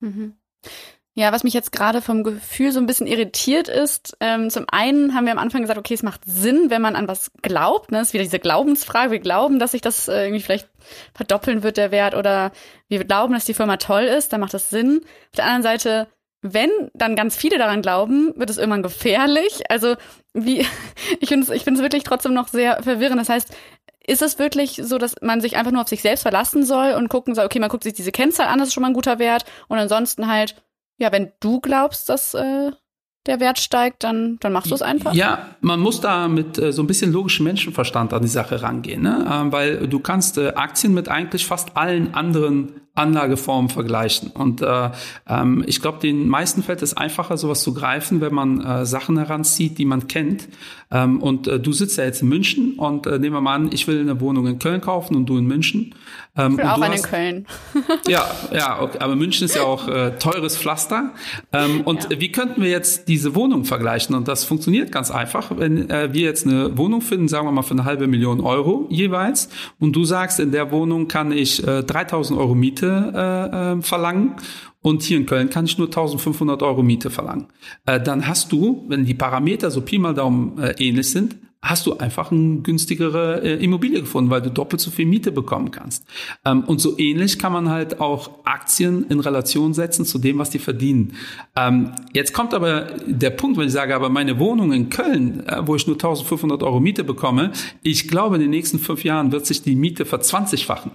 Mhm. 0.00 0.34
Ja, 1.14 1.30
was 1.30 1.44
mich 1.44 1.52
jetzt 1.52 1.72
gerade 1.72 2.00
vom 2.00 2.24
Gefühl 2.24 2.72
so 2.72 2.80
ein 2.80 2.86
bisschen 2.86 3.06
irritiert 3.06 3.68
ist, 3.68 4.16
ähm, 4.20 4.48
zum 4.48 4.64
einen 4.70 5.14
haben 5.14 5.26
wir 5.26 5.32
am 5.32 5.38
Anfang 5.38 5.60
gesagt, 5.60 5.78
okay, 5.78 5.92
es 5.92 6.02
macht 6.02 6.22
Sinn, 6.24 6.70
wenn 6.70 6.80
man 6.80 6.96
an 6.96 7.06
was 7.06 7.30
glaubt. 7.42 7.92
Ne? 7.92 8.00
Es 8.00 8.08
ist 8.08 8.14
wieder 8.14 8.24
diese 8.24 8.38
Glaubensfrage. 8.38 9.10
Wir 9.10 9.18
glauben, 9.18 9.58
dass 9.58 9.72
sich 9.72 9.82
das 9.82 10.08
äh, 10.08 10.24
irgendwie 10.24 10.40
vielleicht 10.40 10.70
verdoppeln 11.12 11.62
wird, 11.62 11.76
der 11.76 11.90
Wert, 11.90 12.14
oder 12.14 12.50
wir 12.88 13.04
glauben, 13.04 13.34
dass 13.34 13.44
die 13.44 13.52
Firma 13.52 13.76
toll 13.76 14.04
ist, 14.04 14.32
dann 14.32 14.40
macht 14.40 14.54
das 14.54 14.70
Sinn. 14.70 15.02
Auf 15.04 15.36
der 15.36 15.44
anderen 15.44 15.62
Seite, 15.62 16.08
wenn 16.40 16.70
dann 16.94 17.14
ganz 17.14 17.36
viele 17.36 17.58
daran 17.58 17.82
glauben, 17.82 18.32
wird 18.36 18.48
es 18.48 18.56
irgendwann 18.56 18.82
gefährlich. 18.82 19.70
Also 19.70 19.96
wie, 20.32 20.60
ich 21.20 21.28
finde 21.28 21.44
es 21.44 21.50
ich 21.50 21.66
wirklich 21.66 22.04
trotzdem 22.04 22.32
noch 22.32 22.48
sehr 22.48 22.82
verwirrend. 22.82 23.20
Das 23.20 23.28
heißt, 23.28 23.54
ist 24.06 24.22
es 24.22 24.38
wirklich 24.38 24.80
so, 24.82 24.96
dass 24.96 25.16
man 25.20 25.42
sich 25.42 25.56
einfach 25.56 25.72
nur 25.72 25.82
auf 25.82 25.88
sich 25.88 26.00
selbst 26.00 26.22
verlassen 26.22 26.64
soll 26.64 26.94
und 26.94 27.10
gucken 27.10 27.34
soll, 27.34 27.44
okay, 27.44 27.60
man 27.60 27.68
guckt 27.68 27.84
sich 27.84 27.92
diese 27.92 28.12
Kennzahl 28.12 28.46
an, 28.46 28.58
das 28.58 28.68
ist 28.68 28.74
schon 28.74 28.82
mal 28.82 28.88
ein 28.88 28.94
guter 28.94 29.18
Wert 29.18 29.44
und 29.68 29.78
ansonsten 29.78 30.26
halt 30.26 30.56
ja, 31.02 31.12
wenn 31.12 31.32
du 31.40 31.60
glaubst, 31.60 32.08
dass, 32.08 32.32
äh, 32.34 32.70
der 33.26 33.40
Wert 33.40 33.58
steigt, 33.58 34.04
dann, 34.04 34.38
dann 34.40 34.52
machst 34.52 34.70
du 34.70 34.74
es 34.74 34.82
einfach? 34.82 35.14
Ja, 35.14 35.54
man 35.60 35.80
muss 35.80 36.00
da 36.00 36.28
mit 36.28 36.58
äh, 36.58 36.72
so 36.72 36.82
ein 36.82 36.86
bisschen 36.86 37.12
logischem 37.12 37.44
Menschenverstand 37.44 38.12
an 38.12 38.22
die 38.22 38.28
Sache 38.28 38.62
rangehen, 38.62 39.02
ne? 39.02 39.26
Ähm, 39.30 39.52
weil 39.52 39.86
du 39.88 40.00
kannst 40.00 40.38
äh, 40.38 40.48
Aktien 40.54 40.94
mit 40.94 41.08
eigentlich 41.08 41.46
fast 41.46 41.76
allen 41.76 42.14
anderen 42.14 42.82
Anlageformen 42.94 43.70
vergleichen. 43.70 44.30
Und 44.32 44.60
äh, 44.60 44.90
ähm, 45.26 45.64
ich 45.66 45.80
glaube, 45.80 45.98
den 46.00 46.28
meisten 46.28 46.62
fällt 46.62 46.82
es 46.82 46.94
einfacher, 46.94 47.38
sowas 47.38 47.62
zu 47.62 47.72
greifen, 47.72 48.20
wenn 48.20 48.34
man 48.34 48.60
äh, 48.60 48.84
Sachen 48.84 49.16
heranzieht, 49.16 49.78
die 49.78 49.86
man 49.86 50.08
kennt. 50.08 50.48
Ähm, 50.90 51.22
und 51.22 51.48
äh, 51.48 51.58
du 51.58 51.72
sitzt 51.72 51.96
ja 51.96 52.04
jetzt 52.04 52.20
in 52.20 52.28
München 52.28 52.74
und 52.74 53.06
äh, 53.06 53.18
nehmen 53.18 53.34
wir 53.34 53.40
mal 53.40 53.54
an, 53.54 53.70
ich 53.72 53.86
will 53.88 53.98
eine 53.98 54.20
Wohnung 54.20 54.46
in 54.46 54.58
Köln 54.58 54.82
kaufen 54.82 55.16
und 55.16 55.24
du 55.24 55.38
in 55.38 55.46
München. 55.46 55.94
Ähm, 56.36 56.52
ich 56.52 56.58
will 56.58 56.66
auch 56.66 56.80
eine 56.82 56.96
in 56.96 57.02
Köln. 57.02 57.46
ja, 58.06 58.30
ja, 58.52 58.82
okay, 58.82 58.98
aber 59.00 59.16
München 59.16 59.46
ist 59.46 59.56
ja 59.56 59.62
auch 59.62 59.88
äh, 59.88 60.18
teures 60.18 60.58
Pflaster. 60.58 61.12
Ähm, 61.50 61.80
und 61.82 62.10
ja. 62.10 62.20
wie 62.20 62.30
könnten 62.30 62.60
wir 62.60 62.68
jetzt 62.68 63.08
diese 63.12 63.34
Wohnung 63.34 63.66
vergleichen? 63.66 64.14
Und 64.14 64.26
das 64.26 64.44
funktioniert 64.44 64.90
ganz 64.90 65.10
einfach, 65.10 65.52
wenn 65.56 65.90
äh, 65.90 66.14
wir 66.14 66.22
jetzt 66.22 66.46
eine 66.46 66.78
Wohnung 66.78 67.02
finden, 67.02 67.28
sagen 67.28 67.46
wir 67.46 67.52
mal 67.52 67.62
für 67.62 67.74
eine 67.74 67.84
halbe 67.84 68.06
Million 68.06 68.40
Euro 68.40 68.86
jeweils, 68.88 69.50
und 69.78 69.94
du 69.94 70.04
sagst, 70.04 70.40
in 70.40 70.50
der 70.50 70.72
Wohnung 70.72 71.08
kann 71.08 71.30
ich 71.30 71.66
äh, 71.66 71.82
3000 71.82 72.40
Euro 72.40 72.54
Miete 72.54 73.12
äh, 73.14 73.72
äh, 73.78 73.82
verlangen 73.82 74.36
und 74.80 75.02
hier 75.02 75.18
in 75.18 75.26
Köln 75.26 75.50
kann 75.50 75.66
ich 75.66 75.76
nur 75.76 75.88
1500 75.88 76.62
Euro 76.62 76.82
Miete 76.82 77.10
verlangen. 77.10 77.48
Äh, 77.84 78.00
dann 78.00 78.26
hast 78.26 78.50
du, 78.50 78.86
wenn 78.88 79.04
die 79.04 79.14
Parameter 79.14 79.70
so 79.70 79.82
Pi 79.82 79.98
mal 79.98 80.14
Daumen 80.14 80.58
äh, 80.58 80.74
ähnlich 80.78 81.10
sind, 81.10 81.36
hast 81.62 81.86
du 81.86 81.96
einfach 81.96 82.32
eine 82.32 82.58
günstigere 82.58 83.40
äh, 83.42 83.64
Immobilie 83.64 84.00
gefunden, 84.00 84.30
weil 84.30 84.42
du 84.42 84.50
doppelt 84.50 84.80
so 84.80 84.90
viel 84.90 85.06
Miete 85.06 85.30
bekommen 85.30 85.70
kannst. 85.70 86.04
Ähm, 86.44 86.64
und 86.64 86.80
so 86.80 86.98
ähnlich 86.98 87.38
kann 87.38 87.52
man 87.52 87.68
halt 87.70 88.00
auch 88.00 88.44
Aktien 88.44 89.06
in 89.08 89.20
Relation 89.20 89.72
setzen 89.72 90.04
zu 90.04 90.18
dem, 90.18 90.38
was 90.38 90.50
die 90.50 90.58
verdienen. 90.58 91.14
Ähm, 91.54 91.92
jetzt 92.12 92.34
kommt 92.34 92.52
aber 92.52 92.88
der 93.06 93.30
Punkt, 93.30 93.58
wenn 93.58 93.68
ich 93.68 93.72
sage, 93.72 93.94
aber 93.94 94.08
meine 94.08 94.38
Wohnung 94.38 94.72
in 94.72 94.90
Köln, 94.90 95.46
äh, 95.46 95.66
wo 95.66 95.76
ich 95.76 95.86
nur 95.86 95.96
1500 95.96 96.62
Euro 96.62 96.80
Miete 96.80 97.04
bekomme, 97.04 97.52
ich 97.82 98.08
glaube, 98.08 98.36
in 98.36 98.42
den 98.42 98.50
nächsten 98.50 98.78
fünf 98.78 99.04
Jahren 99.04 99.30
wird 99.30 99.46
sich 99.46 99.62
die 99.62 99.76
Miete 99.76 100.04
verzwanzigfachen 100.04 100.90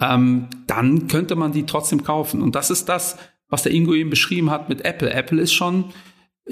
ähm, 0.00 0.48
dann 0.66 1.08
könnte 1.08 1.36
man 1.36 1.52
die 1.52 1.66
trotzdem 1.66 2.02
kaufen. 2.02 2.42
Und 2.42 2.54
das 2.54 2.70
ist 2.70 2.88
das, 2.88 3.18
was 3.48 3.62
der 3.62 3.72
Ingo 3.72 3.94
eben 3.94 4.10
beschrieben 4.10 4.50
hat 4.50 4.68
mit 4.68 4.84
Apple. 4.84 5.12
Apple 5.12 5.40
ist 5.40 5.52
schon 5.52 5.84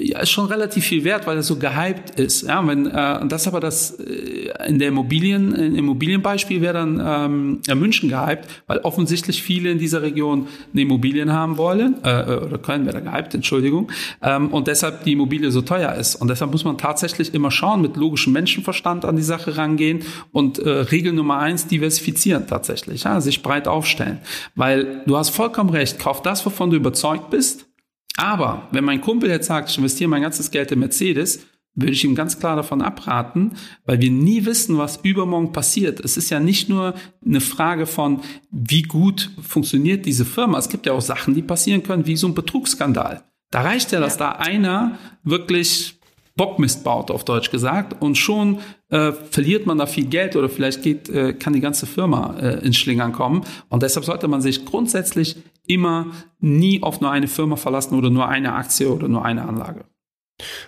ja, 0.01 0.19
ist 0.19 0.29
schon 0.29 0.45
relativ 0.45 0.85
viel 0.85 1.03
wert, 1.03 1.27
weil 1.27 1.35
er 1.35 1.43
so 1.43 1.57
gehypt 1.57 2.19
ist. 2.19 2.43
Ja, 2.43 2.65
wenn, 2.65 2.87
äh, 2.87 3.27
das 3.27 3.47
aber 3.47 3.59
das 3.59 3.99
äh, 3.99 4.49
in 4.67 4.79
der 4.79 4.89
Immobilien, 4.89 5.53
im 5.53 5.75
Immobilienbeispiel 5.75 6.61
wäre 6.61 6.73
dann 6.73 7.01
ähm, 7.05 7.61
ja, 7.67 7.75
München 7.75 8.09
gehypt, 8.09 8.47
weil 8.67 8.79
offensichtlich 8.79 9.43
viele 9.43 9.71
in 9.71 9.77
dieser 9.77 10.01
Region 10.01 10.47
eine 10.71 10.81
Immobilien 10.81 11.33
haben 11.33 11.57
wollen, 11.57 12.03
äh, 12.03 12.21
äh 12.21 12.37
oder 12.37 12.57
Köln 12.57 12.85
wäre 12.85 13.01
da 13.01 13.11
gehypt, 13.11 13.33
Entschuldigung, 13.33 13.91
ähm, 14.21 14.49
und 14.49 14.67
deshalb 14.67 15.03
die 15.03 15.13
Immobilie 15.13 15.51
so 15.51 15.61
teuer 15.61 15.93
ist. 15.95 16.15
Und 16.15 16.29
deshalb 16.29 16.51
muss 16.51 16.63
man 16.63 16.77
tatsächlich 16.77 17.33
immer 17.33 17.51
schauen, 17.51 17.81
mit 17.81 17.97
logischem 17.97 18.31
Menschenverstand 18.33 19.03
an 19.05 19.17
die 19.17 19.23
Sache 19.23 19.57
rangehen 19.57 20.03
und 20.31 20.59
äh, 20.59 20.69
Regel 20.69 21.11
Nummer 21.11 21.39
eins, 21.39 21.67
diversifizieren 21.67 22.47
tatsächlich, 22.47 23.03
ja, 23.03 23.19
sich 23.19 23.43
breit 23.43 23.67
aufstellen. 23.67 24.19
Weil 24.55 25.03
du 25.05 25.17
hast 25.17 25.29
vollkommen 25.29 25.71
recht, 25.71 25.99
kauf 25.99 26.21
das, 26.21 26.45
wovon 26.45 26.69
du 26.69 26.77
überzeugt 26.77 27.29
bist, 27.29 27.68
aber 28.17 28.67
wenn 28.71 28.83
mein 28.83 29.01
Kumpel 29.01 29.29
jetzt 29.29 29.47
sagt, 29.47 29.69
ich 29.69 29.77
investiere 29.77 30.09
mein 30.09 30.21
ganzes 30.21 30.51
Geld 30.51 30.71
in 30.71 30.79
Mercedes, 30.79 31.45
würde 31.75 31.93
ich 31.93 32.03
ihm 32.03 32.15
ganz 32.15 32.39
klar 32.39 32.55
davon 32.55 32.81
abraten, 32.81 33.53
weil 33.85 34.01
wir 34.01 34.11
nie 34.11 34.45
wissen, 34.45 34.77
was 34.77 34.97
übermorgen 35.03 35.53
passiert. 35.53 35.99
Es 35.99 36.17
ist 36.17 36.29
ja 36.29 36.39
nicht 36.39 36.69
nur 36.69 36.93
eine 37.25 37.41
Frage 37.41 37.85
von, 37.85 38.21
wie 38.51 38.81
gut 38.81 39.29
funktioniert 39.41 40.05
diese 40.05 40.25
Firma. 40.25 40.57
Es 40.57 40.69
gibt 40.69 40.85
ja 40.85 40.93
auch 40.93 41.01
Sachen, 41.01 41.35
die 41.35 41.41
passieren 41.41 41.83
können, 41.83 42.05
wie 42.05 42.17
so 42.17 42.27
ein 42.27 42.33
Betrugsskandal. 42.33 43.23
Da 43.51 43.61
reicht 43.61 43.91
ja, 43.91 43.99
dass 43.99 44.19
ja. 44.19 44.31
da 44.31 44.39
einer 44.39 44.97
wirklich 45.23 45.99
Bockmist 46.35 46.83
baut, 46.85 47.11
auf 47.11 47.25
Deutsch 47.25 47.51
gesagt, 47.51 48.01
und 48.01 48.17
schon 48.17 48.59
äh, 48.89 49.11
verliert 49.11 49.65
man 49.65 49.77
da 49.77 49.85
viel 49.85 50.05
Geld 50.05 50.35
oder 50.37 50.47
vielleicht 50.47 50.83
geht, 50.83 51.09
äh, 51.09 51.33
kann 51.33 51.53
die 51.53 51.59
ganze 51.59 51.85
Firma 51.85 52.37
äh, 52.39 52.65
ins 52.65 52.77
Schlingern 52.77 53.11
kommen. 53.11 53.41
Und 53.67 53.83
deshalb 53.83 54.05
sollte 54.05 54.29
man 54.29 54.41
sich 54.41 54.63
grundsätzlich 54.65 55.35
immer 55.69 56.07
nie 56.39 56.81
auf 56.83 56.99
nur 56.99 57.11
eine 57.11 57.27
Firma 57.27 57.55
verlassen 57.55 57.97
oder 57.97 58.09
nur 58.09 58.27
eine 58.27 58.53
Aktie 58.53 58.89
oder 58.89 59.07
nur 59.07 59.23
eine 59.23 59.47
Anlage. 59.47 59.85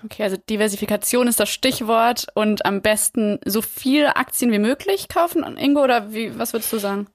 Okay, 0.05 0.23
also 0.23 0.37
Diversifikation 0.49 1.27
ist 1.27 1.39
das 1.39 1.49
Stichwort 1.49 2.27
und 2.35 2.65
am 2.65 2.81
besten 2.81 3.39
so 3.45 3.61
viele 3.61 4.15
Aktien 4.15 4.51
wie 4.51 4.59
möglich 4.59 5.07
kaufen, 5.07 5.43
Ingo, 5.57 5.83
oder 5.83 6.13
wie, 6.13 6.37
was 6.37 6.53
würdest 6.53 6.71
du 6.73 6.77
sagen? 6.77 7.07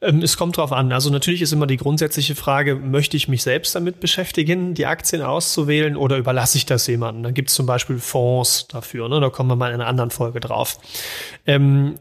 Ähm, 0.00 0.22
es 0.22 0.36
kommt 0.36 0.56
drauf 0.56 0.72
an. 0.72 0.92
Also 0.92 1.10
natürlich 1.10 1.42
ist 1.42 1.52
immer 1.52 1.66
die 1.66 1.76
grundsätzliche 1.76 2.34
Frage, 2.34 2.76
möchte 2.76 3.16
ich 3.16 3.28
mich 3.28 3.42
selbst 3.42 3.74
damit 3.74 4.00
beschäftigen, 4.00 4.74
die 4.74 4.86
Aktien 4.86 5.22
auszuwählen 5.22 5.96
oder 5.96 6.16
überlasse 6.16 6.58
ich 6.58 6.66
das 6.66 6.86
jemandem? 6.86 7.22
Dann 7.22 7.34
gibt 7.34 7.50
es 7.50 7.54
zum 7.54 7.66
Beispiel 7.66 7.98
Fonds 7.98 8.68
dafür, 8.68 9.08
ne? 9.08 9.20
da 9.20 9.30
kommen 9.30 9.50
wir 9.50 9.56
mal 9.56 9.68
in 9.68 9.80
einer 9.80 9.86
anderen 9.86 10.10
Folge 10.10 10.40
drauf. 10.40 10.78
Ähm, 11.46 11.96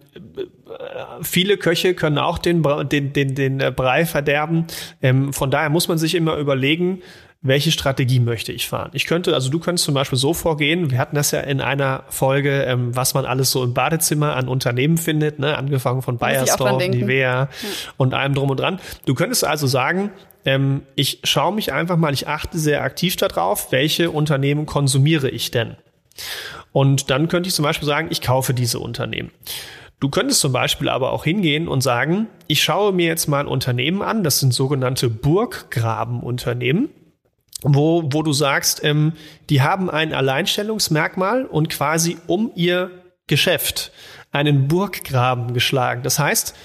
viele 1.21 1.57
Köche 1.57 1.93
können 1.93 2.17
auch 2.17 2.37
den, 2.37 2.63
den, 2.89 3.13
den, 3.13 3.35
den 3.35 3.57
Brei 3.75 4.05
verderben. 4.05 4.65
Ähm, 5.01 5.33
von 5.33 5.51
daher 5.51 5.69
muss 5.69 5.87
man 5.87 5.97
sich 5.97 6.15
immer 6.15 6.37
überlegen, 6.37 7.01
welche 7.41 7.71
Strategie 7.71 8.19
möchte 8.19 8.51
ich 8.51 8.67
fahren. 8.67 8.89
Ich 8.93 9.05
könnte, 9.05 9.33
also 9.33 9.49
du 9.49 9.59
könntest 9.59 9.85
zum 9.85 9.93
Beispiel 9.93 10.17
so 10.17 10.33
vorgehen, 10.33 10.91
wir 10.91 10.97
hatten 10.97 11.15
das 11.15 11.31
ja 11.31 11.39
in 11.39 11.61
einer 11.61 12.03
Folge, 12.09 12.63
ähm, 12.63 12.93
was 12.95 13.13
man 13.13 13.25
alles 13.25 13.51
so 13.51 13.63
im 13.63 13.73
Badezimmer 13.73 14.35
an 14.35 14.49
Unternehmen 14.49 14.97
findet, 14.97 15.39
ne? 15.39 15.57
angefangen 15.57 16.01
von 16.01 16.17
Bayersdorf, 16.17 16.85
Nivea 16.85 17.47
und 17.95 18.13
allem 18.13 18.33
drum 18.33 18.49
und 18.49 18.59
dran. 18.59 18.79
Du 19.05 19.13
könntest 19.13 19.45
also 19.45 19.67
sagen, 19.67 20.11
ähm, 20.43 20.81
ich 20.95 21.21
schaue 21.23 21.53
mich 21.53 21.71
einfach 21.71 21.95
mal, 21.95 22.13
ich 22.13 22.27
achte 22.27 22.57
sehr 22.57 22.83
aktiv 22.83 23.15
darauf, 23.15 23.71
welche 23.71 24.11
Unternehmen 24.11 24.65
konsumiere 24.65 25.29
ich 25.29 25.49
denn? 25.49 25.77
Und 26.73 27.09
dann 27.09 27.29
könnte 27.29 27.47
ich 27.47 27.55
zum 27.55 27.63
Beispiel 27.63 27.87
sagen, 27.87 28.09
ich 28.11 28.21
kaufe 28.21 28.53
diese 28.53 28.79
Unternehmen. 28.79 29.31
Du 30.01 30.09
könntest 30.09 30.41
zum 30.41 30.51
Beispiel 30.51 30.89
aber 30.89 31.13
auch 31.13 31.23
hingehen 31.23 31.69
und 31.69 31.81
sagen, 31.81 32.27
ich 32.47 32.63
schaue 32.63 32.91
mir 32.91 33.07
jetzt 33.07 33.27
mal 33.27 33.47
Unternehmen 33.47 34.01
an, 34.01 34.23
das 34.23 34.39
sind 34.39 34.53
sogenannte 34.53 35.09
Burggrabenunternehmen 35.09 36.89
wo, 37.63 38.03
wo 38.11 38.23
du 38.23 38.33
sagst, 38.33 38.83
ähm, 38.83 39.13
die 39.49 39.61
haben 39.61 39.89
ein 39.89 40.13
Alleinstellungsmerkmal 40.13 41.45
und 41.45 41.69
quasi 41.69 42.17
um 42.27 42.51
ihr 42.55 42.91
Geschäft 43.27 43.91
einen 44.31 44.67
Burggraben 44.67 45.53
geschlagen. 45.53 46.03
Das 46.03 46.19
heißt, 46.19 46.55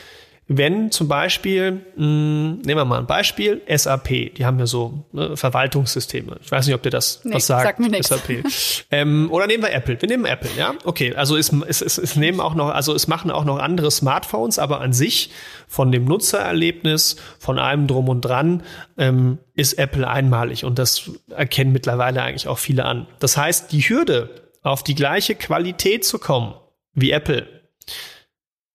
wenn 0.46 0.90
zum 0.90 1.08
Beispiel, 1.08 1.72
mh, 1.72 1.80
hm, 1.96 2.58
nehmen 2.64 2.76
wir 2.80 2.84
mal 2.84 2.98
ein 2.98 3.06
Beispiel, 3.06 3.62
SAP, 3.66 4.34
die 4.34 4.44
haben 4.44 4.58
ja 4.58 4.66
so 4.66 5.06
ne, 5.12 5.36
Verwaltungssysteme. 5.36 6.36
Ich 6.42 6.52
weiß 6.52 6.66
nicht, 6.66 6.74
ob 6.74 6.82
dir 6.82 6.90
das 6.90 7.20
nee, 7.24 7.34
was 7.34 7.46
sagt, 7.46 7.64
sag 7.64 7.78
mir 7.78 8.02
SAP. 8.02 8.44
ähm, 8.90 9.30
oder 9.30 9.46
nehmen 9.46 9.62
wir 9.62 9.72
Apple. 9.72 10.00
Wir 10.00 10.08
nehmen 10.08 10.26
Apple, 10.26 10.50
ja. 10.56 10.74
Okay, 10.84 11.14
also 11.14 11.36
es, 11.36 11.50
es, 11.66 11.80
es, 11.80 11.96
es 11.96 12.16
nehmen 12.16 12.40
auch 12.40 12.54
noch, 12.54 12.68
also 12.68 12.94
es 12.94 13.08
machen 13.08 13.30
auch 13.30 13.44
noch 13.44 13.58
andere 13.58 13.90
Smartphones, 13.90 14.58
aber 14.58 14.82
an 14.82 14.92
sich 14.92 15.30
von 15.66 15.90
dem 15.90 16.04
Nutzererlebnis, 16.04 17.16
von 17.38 17.58
allem 17.58 17.86
drum 17.86 18.10
und 18.10 18.20
dran, 18.20 18.62
ähm, 18.98 19.38
ist 19.54 19.78
Apple 19.78 20.06
einmalig 20.06 20.64
und 20.64 20.78
das 20.78 21.10
erkennen 21.30 21.72
mittlerweile 21.72 22.22
eigentlich 22.22 22.48
auch 22.48 22.58
viele 22.58 22.84
an. 22.84 23.06
Das 23.18 23.38
heißt, 23.38 23.72
die 23.72 23.80
Hürde, 23.80 24.44
auf 24.62 24.82
die 24.82 24.94
gleiche 24.94 25.34
Qualität 25.34 26.04
zu 26.04 26.18
kommen 26.18 26.54
wie 26.94 27.10
Apple, 27.10 27.53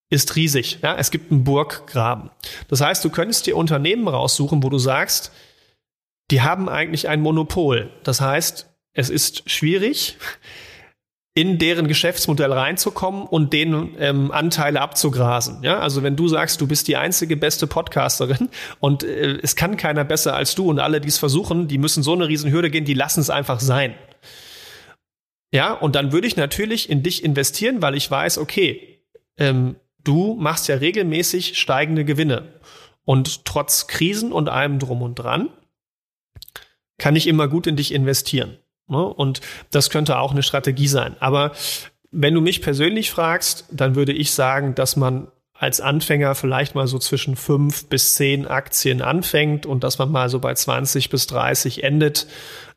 ist 0.10 0.36
riesig. 0.36 0.80
Ja, 0.82 0.96
es 0.98 1.12
gibt 1.12 1.32
einen 1.32 1.44
Burggraben. 1.44 2.32
Das 2.68 2.82
heißt, 2.82 3.04
du 3.06 3.10
könntest 3.10 3.46
dir 3.46 3.56
Unternehmen 3.56 4.08
raussuchen, 4.08 4.64
wo 4.64 4.70
du 4.70 4.80
sagst, 4.80 5.32
die 6.32 6.42
haben 6.42 6.70
eigentlich 6.70 7.08
ein 7.08 7.22
Monopol. 7.22 7.92
Das 8.04 8.22
heißt, 8.22 8.68
es 8.94 9.10
ist 9.10 9.50
schwierig, 9.50 10.18
in 11.36 11.58
deren 11.58 11.88
Geschäftsmodell 11.88 12.52
reinzukommen 12.52 13.24
und 13.24 13.54
denen 13.54 13.96
ähm, 14.00 14.32
Anteile 14.32 14.82
abzugrasen. 14.82 15.64
Ja, 15.64 15.80
also 15.80 16.04
wenn 16.04 16.16
du 16.16 16.28
sagst, 16.28 16.60
du 16.60 16.68
bist 16.68 16.88
die 16.88 16.98
einzige 16.98 17.38
beste 17.38 17.68
Podcasterin 17.68 18.50
und 18.80 19.04
äh, 19.04 19.38
es 19.42 19.56
kann 19.56 19.78
keiner 19.78 20.04
besser 20.04 20.36
als 20.36 20.56
du 20.56 20.70
und 20.70 20.80
alle, 20.80 21.00
die 21.00 21.08
es 21.08 21.18
versuchen, 21.18 21.68
die 21.68 21.78
müssen 21.78 22.04
so 22.04 22.14
eine 22.14 22.28
Riesenhürde 22.28 22.70
gehen, 22.70 22.84
die 22.84 22.94
lassen 22.94 23.22
es 23.22 23.30
einfach 23.30 23.60
sein. 23.60 23.96
Ja, 25.52 25.74
und 25.74 25.96
dann 25.96 26.12
würde 26.12 26.28
ich 26.28 26.36
natürlich 26.36 26.90
in 26.90 27.04
dich 27.04 27.24
investieren, 27.24 27.82
weil 27.82 27.96
ich 27.96 28.10
weiß, 28.10 28.38
okay, 28.38 29.02
ähm, 29.38 29.78
du 30.10 30.36
machst 30.40 30.68
ja 30.68 30.76
regelmäßig 30.76 31.60
steigende 31.60 32.04
Gewinne. 32.04 32.48
Und 33.06 33.46
trotz 33.46 33.86
Krisen 33.86 34.32
und 34.32 34.50
allem 34.50 34.80
drum 34.80 35.04
und 35.04 35.16
dran 35.16 35.50
kann 36.98 37.16
ich 37.16 37.28
immer 37.28 37.48
gut 37.48 37.68
in 37.68 37.76
dich 37.76 37.94
investieren. 37.94 38.58
Ne? 38.88 39.04
Und 39.04 39.42
das 39.72 39.92
könnte 39.92 40.18
auch 40.18 40.32
eine 40.32 40.42
Strategie 40.42 40.88
sein. 40.88 41.16
Aber 41.20 41.52
wenn 42.10 42.34
du 42.34 42.42
mich 42.42 42.64
persönlich 42.64 43.12
fragst, 43.12 43.66
dann 43.72 43.94
würde 43.94 44.12
ich 44.12 44.32
sagen, 44.32 44.74
dass 44.74 44.96
man 44.96 45.28
als 45.54 45.80
Anfänger 45.80 46.34
vielleicht 46.34 46.74
mal 46.74 46.88
so 46.88 46.98
zwischen 46.98 47.36
fünf 47.36 47.88
bis 47.88 48.16
zehn 48.16 48.48
Aktien 48.48 49.04
anfängt 49.04 49.68
und 49.68 49.84
dass 49.84 50.00
man 50.00 50.12
mal 50.12 50.30
so 50.30 50.40
bei 50.40 50.56
20 50.56 51.10
bis 51.10 51.28
30 51.28 51.84
endet. 51.84 52.26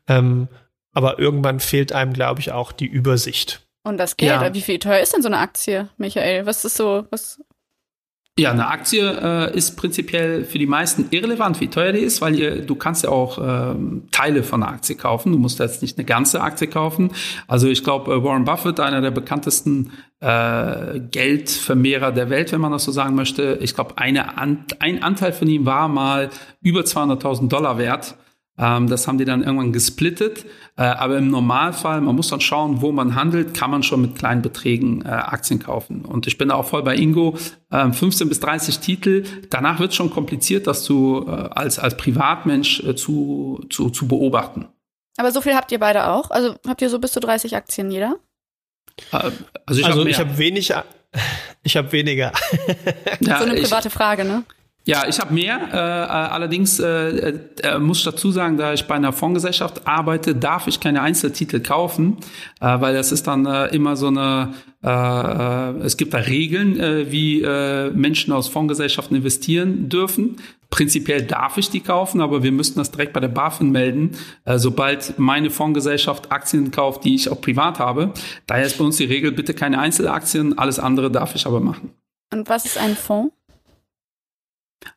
Ähm, 0.07 0.49
aber 0.93 1.17
irgendwann 1.17 1.59
fehlt 1.59 1.93
einem, 1.93 2.13
glaube 2.13 2.41
ich, 2.41 2.51
auch 2.51 2.71
die 2.71 2.85
Übersicht. 2.85 3.65
Und 3.83 3.97
das 3.97 4.17
Geld, 4.17 4.41
ja. 4.41 4.53
wie 4.53 4.61
viel 4.61 4.79
teuer 4.79 5.01
ist 5.01 5.13
denn 5.13 5.21
so 5.21 5.27
eine 5.27 5.39
Aktie, 5.39 5.89
Michael? 5.97 6.45
Was 6.45 6.63
ist 6.63 6.77
so, 6.77 7.05
was 7.09 7.41
Ja, 8.39 8.51
eine 8.51 8.67
Aktie 8.67 9.01
äh, 9.01 9.55
ist 9.55 9.75
prinzipiell 9.75 10.45
für 10.45 10.57
die 10.57 10.65
meisten 10.65 11.07
irrelevant, 11.11 11.59
wie 11.59 11.67
teuer 11.67 11.91
die 11.91 11.99
ist, 11.99 12.21
weil 12.21 12.39
ihr, 12.39 12.65
du 12.65 12.75
kannst 12.75 13.03
ja 13.03 13.09
auch 13.09 13.37
äh, 13.37 13.75
Teile 14.11 14.43
von 14.43 14.63
einer 14.63 14.71
Aktie 14.71 14.95
kaufen. 14.95 15.33
Du 15.33 15.37
musst 15.37 15.59
jetzt 15.59 15.81
nicht 15.81 15.97
eine 15.97 16.05
ganze 16.05 16.41
Aktie 16.41 16.67
kaufen. 16.67 17.11
Also 17.47 17.67
ich 17.67 17.83
glaube, 17.83 18.13
äh, 18.13 18.23
Warren 18.23 18.45
Buffett, 18.45 18.79
einer 18.79 19.01
der 19.01 19.11
bekanntesten 19.11 19.91
äh, 20.21 21.01
Geldvermehrer 21.11 22.13
der 22.13 22.29
Welt, 22.29 22.53
wenn 22.53 22.61
man 22.61 22.71
das 22.71 22.85
so 22.85 22.93
sagen 22.93 23.15
möchte. 23.15 23.59
Ich 23.61 23.75
glaube, 23.75 23.97
eine 23.97 24.37
An 24.37 24.65
ein 24.79 25.03
Anteil 25.03 25.33
von 25.33 25.49
ihm 25.49 25.65
war 25.65 25.89
mal 25.89 26.29
über 26.61 26.81
200.000 26.81 27.49
Dollar 27.49 27.77
wert. 27.77 28.15
Ähm, 28.57 28.87
das 28.87 29.07
haben 29.07 29.17
die 29.17 29.25
dann 29.25 29.43
irgendwann 29.43 29.73
gesplittet. 29.73 30.45
Äh, 30.77 30.83
aber 30.83 31.17
im 31.17 31.29
Normalfall, 31.29 32.01
man 32.01 32.15
muss 32.15 32.29
dann 32.29 32.41
schauen, 32.41 32.81
wo 32.81 32.91
man 32.91 33.15
handelt, 33.15 33.53
kann 33.53 33.71
man 33.71 33.83
schon 33.83 34.01
mit 34.01 34.15
kleinen 34.15 34.41
Beträgen 34.41 35.03
äh, 35.03 35.09
Aktien 35.09 35.59
kaufen. 35.59 36.05
Und 36.05 36.27
ich 36.27 36.37
bin 36.37 36.49
da 36.49 36.55
auch 36.55 36.65
voll 36.67 36.83
bei 36.83 36.95
Ingo. 36.95 37.37
Äh, 37.71 37.91
15 37.91 38.29
bis 38.29 38.39
30 38.39 38.79
Titel. 38.79 39.23
Danach 39.49 39.79
wird 39.79 39.91
es 39.91 39.95
schon 39.95 40.11
kompliziert, 40.11 40.67
das 40.67 40.83
zu, 40.83 41.25
äh, 41.27 41.31
als, 41.31 41.79
als 41.79 41.97
Privatmensch 41.97 42.81
äh, 42.81 42.95
zu, 42.95 43.65
zu, 43.69 43.89
zu 43.89 44.07
beobachten. 44.07 44.67
Aber 45.17 45.31
so 45.31 45.41
viel 45.41 45.55
habt 45.55 45.71
ihr 45.71 45.79
beide 45.79 46.07
auch? 46.07 46.31
Also 46.31 46.55
habt 46.67 46.81
ihr 46.81 46.89
so 46.89 46.99
bis 46.99 47.11
zu 47.11 47.19
30 47.19 47.55
Aktien 47.55 47.91
jeder? 47.91 48.17
Äh, 49.11 49.31
also 49.65 49.79
ich 49.79 49.85
also 49.85 50.01
habe 50.01 50.11
hab 50.11 50.37
wenig, 50.37 50.73
ich 51.63 51.77
habe 51.77 51.91
weniger. 51.91 52.31
ja, 53.19 53.39
so 53.39 53.45
eine 53.45 53.61
private 53.61 53.87
ich, 53.87 53.93
Frage, 53.93 54.25
ne? 54.25 54.43
Ja, 54.85 55.07
ich 55.07 55.19
habe 55.19 55.33
mehr. 55.33 55.59
Äh, 55.71 55.77
allerdings 55.77 56.77
äh, 56.79 57.39
äh, 57.61 57.79
muss 57.79 57.99
ich 57.99 58.03
dazu 58.03 58.31
sagen, 58.31 58.57
da 58.57 58.73
ich 58.73 58.85
bei 58.85 58.95
einer 58.95 59.13
Fondsgesellschaft 59.13 59.87
arbeite, 59.87 60.35
darf 60.35 60.67
ich 60.67 60.81
keine 60.81 61.01
Einzeltitel 61.01 61.61
kaufen, 61.61 62.17
äh, 62.59 62.81
weil 62.81 62.93
das 62.93 63.13
ist 63.13 63.25
dann 63.27 63.45
äh, 63.45 63.67
immer 63.67 63.95
so 63.95 64.07
eine. 64.07 64.53
Äh, 64.83 64.89
äh, 64.89 65.85
es 65.85 65.95
gibt 65.95 66.13
da 66.13 66.17
Regeln, 66.17 66.77
äh, 66.77 67.09
wie 67.09 67.41
äh, 67.41 67.91
Menschen 67.91 68.33
aus 68.33 68.49
Fondsgesellschaften 68.49 69.15
investieren 69.15 69.87
dürfen. 69.87 70.35
Prinzipiell 70.69 71.21
darf 71.21 71.57
ich 71.57 71.69
die 71.69 71.79
kaufen, 71.79 72.19
aber 72.19 72.43
wir 72.43 72.51
müssten 72.51 72.79
das 72.79 72.91
direkt 72.91 73.13
bei 73.13 73.21
der 73.21 73.29
BaFin 73.29 73.71
melden, 73.71 74.17
äh, 74.43 74.57
sobald 74.57 75.17
meine 75.17 75.49
Fondsgesellschaft 75.49 76.33
Aktien 76.33 76.71
kauft, 76.71 77.05
die 77.05 77.15
ich 77.15 77.29
auch 77.29 77.39
privat 77.39 77.79
habe. 77.79 78.11
Daher 78.47 78.65
ist 78.65 78.77
bei 78.77 78.83
uns 78.83 78.97
die 78.97 79.05
Regel: 79.05 79.31
bitte 79.31 79.53
keine 79.53 79.79
Einzelaktien, 79.79 80.57
alles 80.57 80.79
andere 80.79 81.09
darf 81.09 81.35
ich 81.35 81.45
aber 81.45 81.61
machen. 81.61 81.91
Und 82.33 82.49
was 82.49 82.65
ist 82.65 82.77
ein 82.77 82.97
Fonds? 82.97 83.33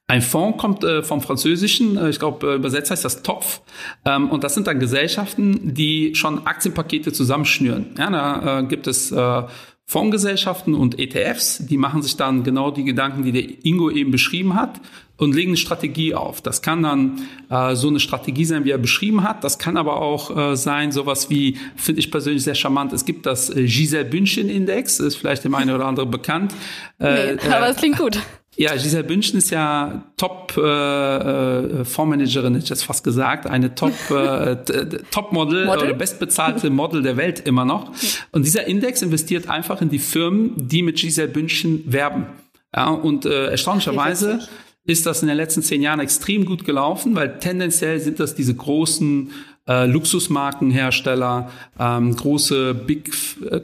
Ein 0.09 0.23
Fonds 0.23 0.59
kommt 0.59 0.85
äh, 0.85 1.03
vom 1.03 1.21
Französischen, 1.21 1.97
äh, 1.97 2.11
ich 2.11 2.19
glaube, 2.19 2.53
äh, 2.53 2.55
übersetzt 2.57 2.91
heißt 2.91 3.05
das 3.05 3.23
Topf. 3.23 3.61
Ähm, 4.05 4.31
und 4.31 4.45
das 4.45 4.55
sind 4.55 4.67
dann 4.67 4.79
Gesellschaften, 4.79 5.75
die 5.75 6.15
schon 6.15 6.47
Aktienpakete 6.47 7.13
zusammenschnüren. 7.13 7.95
Ja, 7.99 8.11
da 8.11 8.61
äh, 8.61 8.65
gibt 8.65 8.87
es 8.87 9.11
äh, 9.11 9.43
Fondsgesellschaften 9.89 10.75
und 10.75 10.99
ETFs, 10.99 11.65
die 11.65 11.77
machen 11.77 12.03
sich 12.03 12.17
dann 12.17 12.43
genau 12.43 12.73
die 12.73 12.83
Gedanken, 12.83 13.23
die 13.23 13.31
der 13.31 13.65
Ingo 13.65 13.89
eben 13.89 14.11
beschrieben 14.11 14.55
hat 14.55 14.81
und 15.17 15.35
legen 15.35 15.51
eine 15.51 15.57
Strategie 15.57 16.13
auf. 16.15 16.41
Das 16.41 16.61
kann 16.61 16.83
dann 16.83 17.23
äh, 17.51 17.77
so 17.77 17.89
eine 17.89 18.01
Strategie 18.01 18.45
sein, 18.45 18.65
wie 18.65 18.71
er 18.71 18.79
beschrieben 18.79 19.23
hat. 19.23 19.45
Das 19.45 19.59
kann 19.59 19.77
aber 19.77 20.03
auch 20.03 20.37
äh, 20.37 20.57
sein, 20.57 20.91
sowas 20.91 21.31
wie, 21.31 21.57
finde 21.77 22.01
ich 22.01 22.11
persönlich 22.11 22.43
sehr 22.43 22.57
charmant, 22.57 22.93
es 22.93 23.05
gibt 23.05 23.27
das 23.27 23.49
äh, 23.49 23.65
Giselle 23.65 24.05
Bündchen 24.05 24.49
Index, 24.49 24.99
ist 24.99 25.17
vielleicht 25.17 25.45
dem 25.45 25.55
einen 25.55 25.75
oder 25.75 25.87
anderen 25.87 26.11
bekannt. 26.11 26.53
Äh, 26.99 27.35
nee, 27.35 27.53
aber 27.53 27.69
es 27.69 27.77
klingt 27.77 27.97
gut. 27.97 28.19
Ja, 28.59 28.75
Giselle 28.75 29.05
Bündchen 29.05 29.39
ist 29.39 29.51
ja 29.51 30.03
Top 30.17 30.55
äh, 30.57 30.61
äh, 30.61 31.85
hätte 31.85 32.25
ich 32.25 32.69
jetzt 32.69 32.85
fast 32.85 33.05
gesagt, 33.05 33.47
eine 33.47 33.75
Top 33.75 33.93
äh, 34.11 34.57
Topmodel 35.11 35.69
oder 35.69 35.93
bestbezahlte 35.93 36.71
Model 36.71 37.03
der 37.03 37.19
Welt 37.19 37.41
immer 37.41 37.67
noch. 37.67 37.93
Und 38.33 38.47
dieser 38.47 38.67
Index 38.67 39.03
investiert 39.03 39.51
einfach 39.51 39.83
in 39.83 39.91
die 39.91 39.99
Firmen, 39.99 40.53
die 40.57 40.83
mit 40.83 40.97
Giselle 40.97 41.29
Bündchen 41.29 41.85
werben. 41.93 42.27
Ja, 42.75 42.89
und 42.89 43.27
äh, 43.27 43.49
erstaunlicherweise 43.51 44.41
ist 44.87 45.05
das 45.05 45.21
in 45.21 45.29
den 45.29 45.37
letzten 45.37 45.63
zehn 45.63 45.83
Jahren 45.83 46.01
extrem 46.01 46.47
gut 46.47 46.65
gelaufen, 46.65 47.15
weil 47.15 47.39
tendenziell 47.39 48.01
sind 48.01 48.21
das 48.21 48.35
diese 48.35 48.55
großen 48.55 49.33
äh, 49.69 49.87
Luxusmarkenhersteller, 49.87 51.51
ähm, 51.79 52.15
große 52.15 52.75
Big 52.75 53.13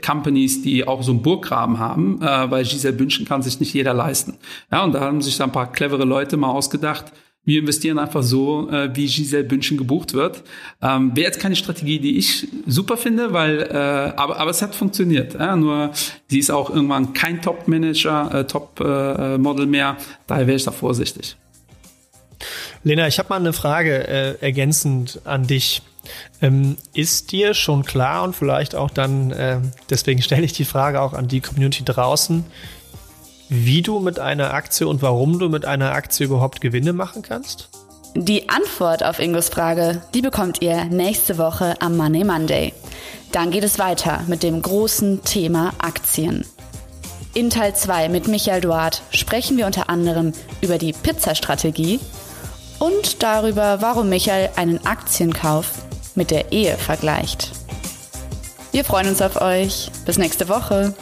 Companies, 0.05 0.63
die 0.63 0.87
auch 0.87 1.03
so 1.03 1.13
einen 1.13 1.23
Burggraben 1.23 1.79
haben, 1.79 2.21
äh, 2.21 2.51
weil 2.51 2.65
Giselle 2.65 2.97
Bündchen 2.97 3.27
kann 3.27 3.43
sich 3.43 3.61
nicht 3.61 3.73
jeder 3.75 3.95
leisten. 3.95 4.35
Ja, 4.71 4.85
und 4.85 4.93
da 4.93 5.01
haben 5.01 5.23
sich 5.23 5.37
da 5.37 5.45
ein 5.45 5.53
paar 5.53 5.71
clevere 5.71 6.05
Leute 6.05 6.37
mal 6.37 6.51
ausgedacht, 6.51 7.13
wir 7.45 7.59
investieren 7.59 7.99
einfach 7.99 8.23
so, 8.23 8.71
äh, 8.71 8.95
wie 8.95 9.07
Giselle 9.07 9.43
Bündchen 9.43 9.77
gebucht 9.77 10.15
wird. 10.15 10.43
Ähm, 10.81 11.11
Wäre 11.17 11.27
jetzt 11.27 11.41
keine 11.41 11.57
Strategie, 11.57 11.99
die 11.99 12.17
ich 12.17 12.47
super 12.67 12.97
finde, 12.97 13.33
weil, 13.33 13.63
äh, 13.63 13.75
aber, 14.17 14.39
aber 14.39 14.51
es 14.51 14.63
hat 14.63 14.77
funktioniert. 14.77 15.35
Ja? 15.35 15.57
Nur 15.57 15.91
sie 16.29 16.39
ist 16.39 16.51
auch 16.51 16.71
irgendwann 16.71 17.15
kein 17.15 17.43
Top-Manager, 17.43 18.33
äh, 18.33 18.47
Top-Model 18.47 19.65
äh, 19.65 19.69
mehr. 19.69 19.97
Daher 20.29 20.47
wäre 20.47 20.57
ich 20.57 20.65
da 20.65 20.71
vorsichtig. 20.71 21.37
Lena, 22.85 23.09
ich 23.09 23.19
habe 23.19 23.29
mal 23.29 23.41
eine 23.41 23.53
Frage 23.53 24.07
äh, 24.07 24.37
ergänzend 24.41 25.21
an 25.25 25.47
dich. 25.47 25.83
Ähm, 26.41 26.77
ist 26.95 27.33
dir 27.33 27.55
schon 27.55 27.85
klar 27.85 28.23
und 28.25 28.35
vielleicht 28.35 28.75
auch 28.75 28.91
dann, 28.91 29.31
äh, 29.31 29.59
deswegen 29.91 30.23
stelle 30.23 30.45
ich 30.45 30.53
die 30.53 30.65
Frage 30.65 31.01
auch 31.01 31.13
an 31.13 31.29
die 31.29 31.41
Community 31.41 31.85
draußen, 31.85 32.45
wie 33.49 33.83
du 33.83 34.01
mit 34.01 34.19
einer 34.19 34.55
Aktie 34.55 34.89
und 34.89 35.03
warum 35.03 35.39
du 35.39 35.49
mit 35.49 35.65
einer 35.65 35.93
Aktie 35.93 36.27
überhaupt 36.27 36.61
Gewinne 36.61 36.93
machen 36.93 37.23
kannst? 37.23 37.69
Die 38.15 38.49
Antwort 38.49 39.03
auf 39.03 39.19
Ingos 39.19 39.49
Frage, 39.49 40.03
die 40.15 40.21
bekommt 40.21 40.61
ihr 40.61 40.85
nächste 40.87 41.39
Woche 41.39 41.75
am 41.81 41.97
Money 41.97 42.25
Monday. 42.25 42.75
Dann 43.31 43.51
geht 43.51 43.65
es 43.65 43.79
weiter 43.79 44.23
mit 44.27 44.43
dem 44.43 44.61
großen 44.61 45.23
Thema 45.25 45.73
Aktien. 45.79 46.45
In 47.35 47.49
Teil 47.49 47.75
2 47.75 48.11
mit 48.11 48.29
Michael 48.29 48.61
Duart 48.61 49.03
sprechen 49.11 49.57
wir 49.57 49.65
unter 49.65 49.89
anderem 49.89 50.33
über 50.61 50.77
die 50.77 50.93
Pizzastrategie 50.93 51.99
und 52.79 53.23
darüber, 53.23 53.81
warum 53.81 54.11
Michael 54.11 54.51
einen 54.57 54.85
Aktienkauf 54.85 55.73
mit 56.15 56.31
der 56.31 56.53
Ehe 56.53 56.77
vergleicht. 56.77 57.51
Wir 58.73 58.85
freuen 58.85 59.09
uns 59.09 59.21
auf 59.21 59.41
euch. 59.41 59.91
Bis 60.07 60.19
nächste 60.19 60.49
Woche. 60.49 60.95